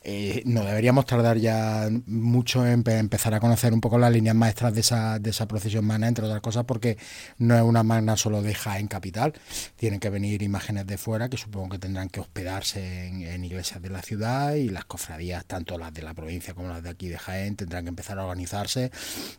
[0.02, 4.74] eh, no deberíamos tardar ya mucho en empezar a conocer un poco las líneas maestras
[4.74, 6.98] de esa, de esa procesión magna, entre otras cosas, porque
[7.38, 9.34] no es una magna solo de Jaén capital,
[9.76, 13.90] tienen que venir imágenes de fuera que supongo que tendrán que hospedarse en iglesias de
[13.90, 17.18] la ciudad y las cofradías, tanto las de la provincia como las de aquí de
[17.18, 18.90] Jaén, tendrán que empezar a organizarse,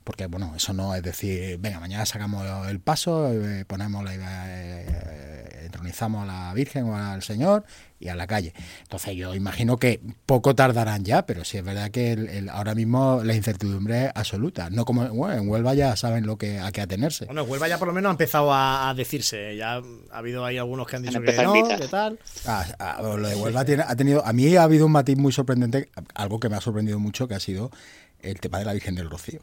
[0.04, 4.14] porque bueno, no, eso no es decir, venga, mañana sacamos el paso, eh, ponemos la,
[4.48, 7.64] eh, entronizamos a la Virgen o al Señor
[8.00, 8.54] y a la calle.
[8.84, 13.22] Entonces yo imagino que poco tardarán ya, pero sí es verdad que el, ahora mismo
[13.24, 14.70] la incertidumbre es absoluta.
[14.70, 17.26] No como bueno, en Huelva ya saben lo que a qué atenerse.
[17.26, 19.56] Bueno, en Huelva ya por lo menos ha empezado a, decirse.
[19.58, 19.82] Ya
[20.12, 22.20] ha habido ahí algunos que han dicho que no, qué tal.
[22.46, 25.32] Ah, ah, lo de Huelva tiene, ha tenido, a mí ha habido un matiz muy
[25.32, 27.72] sorprendente, algo que me ha sorprendido mucho, que ha sido
[28.20, 29.42] el tema de la Virgen del Rocío.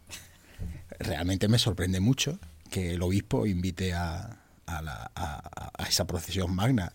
[1.00, 2.38] Realmente me sorprende mucho
[2.70, 6.92] que el obispo invite a, a, esa procesión magna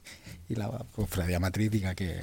[0.48, 2.22] y la cofradía matriz diga que,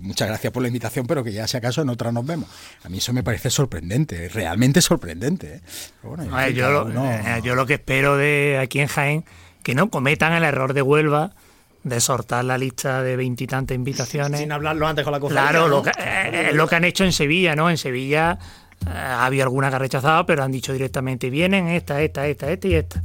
[0.00, 2.48] muchas gracias por la invitación, pero que ya si acaso en otra nos vemos.
[2.84, 5.54] A mí eso me parece sorprendente, realmente sorprendente.
[5.54, 5.60] ¿eh?
[6.02, 9.24] Eh, yo, lo, que espero de aquí en Jaén,
[9.62, 11.32] que no cometan el error de Huelva
[11.82, 14.38] de sortar la lista de veintitantas invitaciones.
[14.38, 15.50] Sin hablarlo antes con la cofradía.
[15.50, 17.70] Claro, lo, que, eh, lo que han hecho en Sevilla, ¿no?
[17.70, 18.38] En Sevilla
[18.86, 22.74] había alguna que ha rechazado, pero han dicho directamente, vienen esta, esta, esta, esta y
[22.74, 23.02] esta.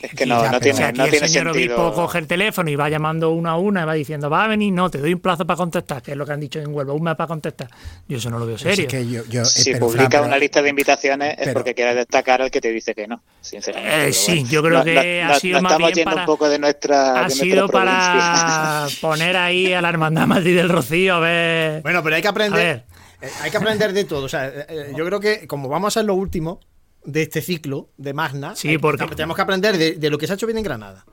[0.00, 3.30] Es que no, no tiene, no el señor obispo coge el teléfono y va llamando
[3.30, 5.56] una a una y va diciendo, va a venir, no, te doy un plazo para
[5.56, 7.68] contestar, que es lo que han dicho en Huelva, un mes para contestar.
[8.06, 8.86] Yo eso no lo veo serio.
[8.92, 12.94] Eh, si publica una lista de invitaciones es porque quiere destacar al que te dice
[12.94, 14.08] que no, sinceramente.
[14.08, 17.30] Eh, sí, yo creo que ha sido más bien para, un poco de nuestra Ha
[17.30, 21.82] sido para poner ahí a la Hermandad Madrid del Rocío a ver...
[21.82, 22.84] Bueno, pero hay que aprender...
[23.20, 24.24] Eh, hay que aprender de todo.
[24.24, 26.60] O sea, yo creo que como vamos a ser lo último,
[27.04, 28.54] de este ciclo de Magna.
[28.54, 31.06] Sí, porque tenemos que aprender de, lo que se ha hecho bien en Granada,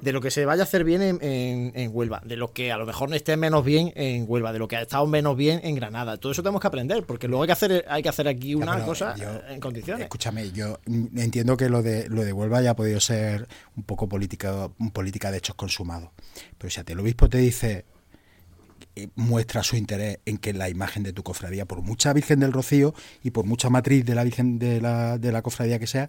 [0.00, 2.86] de lo que se vaya a hacer bien en, Huelva, de lo que a lo
[2.86, 5.74] mejor no esté menos bien en Huelva, de lo que ha estado menos bien en
[5.74, 6.18] Granada.
[6.18, 8.84] Todo eso tenemos que aprender, porque luego hay que hacer, hay que hacer aquí una
[8.84, 9.14] cosa
[9.48, 10.04] en condiciones.
[10.04, 10.78] Escúchame, yo
[11.16, 15.30] entiendo que lo de lo de Huelva ya ha podido ser un poco política, política
[15.30, 16.10] de hechos consumados.
[16.58, 17.84] Pero si a ti el obispo te dice eh,
[19.14, 22.94] muestra su interés en que la imagen de tu cofradía, por mucha Virgen del Rocío
[23.22, 26.08] y por mucha matriz de la Virgen de la, de la cofradía que sea,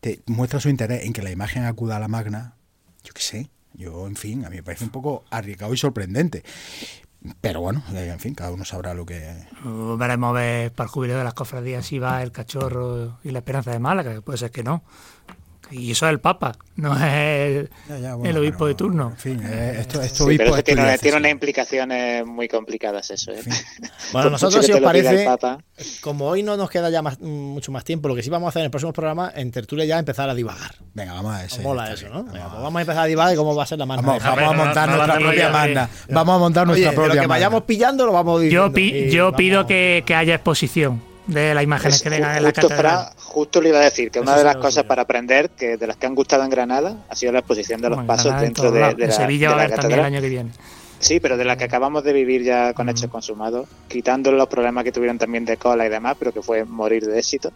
[0.00, 2.56] te muestra su interés en que la imagen acuda a la magna,
[3.04, 6.42] yo qué sé, yo, en fin, a mí me parece un poco arriesgado y sorprendente.
[7.40, 9.32] Pero bueno, eh, en fin, cada uno sabrá lo que.
[9.96, 13.38] Veremos a ver para el jubileo de las cofradías si va el cachorro y la
[13.38, 14.82] esperanza de Málaga, que puede ser que no.
[15.70, 19.10] Y eso es el Papa, no es el, obispo de turno.
[19.10, 20.26] En fin, eh, esto, esto
[20.62, 23.32] tiene, tiene, unas implicaciones muy complicadas eso.
[23.32, 23.42] ¿eh?
[24.12, 25.26] Bueno, nosotros, si os parece,
[26.00, 28.60] como hoy no nos queda ya mucho más tiempo, lo que sí vamos a hacer
[28.60, 30.74] en el próximo programa, en tertulia ya empezar a divagar.
[30.92, 31.62] Venga, vamos a eso.
[31.62, 32.26] Mola eso, ¿no?
[32.26, 34.02] Pues vamos a empezar a divagar y cómo va a ser la manda.
[34.02, 35.90] Vamos, a montar nuestra propia manda.
[36.10, 38.76] Vamos a montar nuestra propia Lo que vayamos pillando lo vamos diciendo.
[38.76, 43.10] Yo, yo pido que, que haya exposición de las imágenes que vengan en la catedral.
[43.16, 45.96] justo le iba a decir que una de las cosas para aprender, que de las
[45.96, 49.10] que han gustado en Granada, ha sido la exposición de los pasos dentro de, la,
[49.12, 50.50] Sevilla de también el año que viene.
[50.98, 54.84] Sí, pero de la que acabamos de vivir ya con hechos consumados, quitando los problemas
[54.84, 57.52] que tuvieron también de cola y demás, pero que fue morir de éxito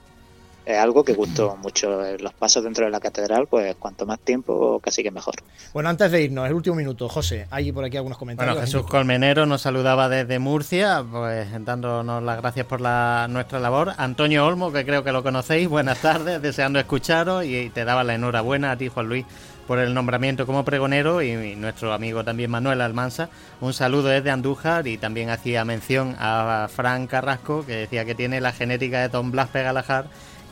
[0.66, 2.02] es algo que gustó mucho.
[2.18, 5.36] Los pasos dentro de la catedral, pues cuanto más tiempo, casi que mejor.
[5.72, 8.56] Bueno, antes de irnos, el último minuto, José, hay por aquí algunos comentarios.
[8.56, 13.92] Bueno, Jesús Colmenero nos saludaba desde Murcia, pues dándonos las gracias por la, nuestra labor.
[13.96, 18.16] Antonio Olmo, que creo que lo conocéis, buenas tardes, deseando escucharos y te daba la
[18.16, 19.24] enhorabuena a ti, Juan Luis
[19.66, 23.28] por el nombramiento como pregonero y nuestro amigo también Manuel Almanza.
[23.60, 28.40] Un saludo desde Andújar y también hacía mención a Fran Carrasco que decía que tiene
[28.40, 30.06] la genética de Don Blas Pegalajar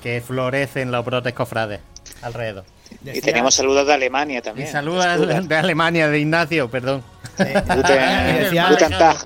[0.05, 1.81] que florecen los brotes cofrades
[2.21, 2.65] alrededor.
[3.03, 4.69] Y tenemos saludos de Alemania también.
[4.69, 7.03] Y saludos de Alemania, de Ignacio, perdón.
[7.39, 8.69] decía,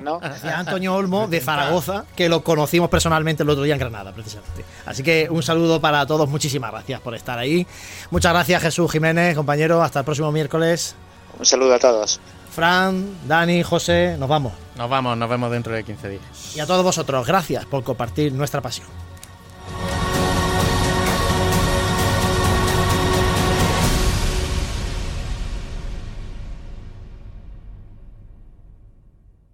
[0.01, 0.21] ¿no?
[0.55, 4.65] Antonio Olmo de Zaragoza, que lo conocimos personalmente el otro día en Granada, precisamente.
[4.87, 7.67] Así que un saludo para todos, muchísimas gracias por estar ahí.
[8.13, 10.95] Muchas gracias Jesús Jiménez, compañero, hasta el próximo miércoles.
[11.41, 12.21] Un saludo a todos.
[12.55, 14.53] Fran, Dani, José, nos vamos.
[14.77, 16.23] Nos vamos, nos vemos dentro de 15 días.
[16.55, 18.87] Y a todos vosotros, gracias por compartir nuestra pasión.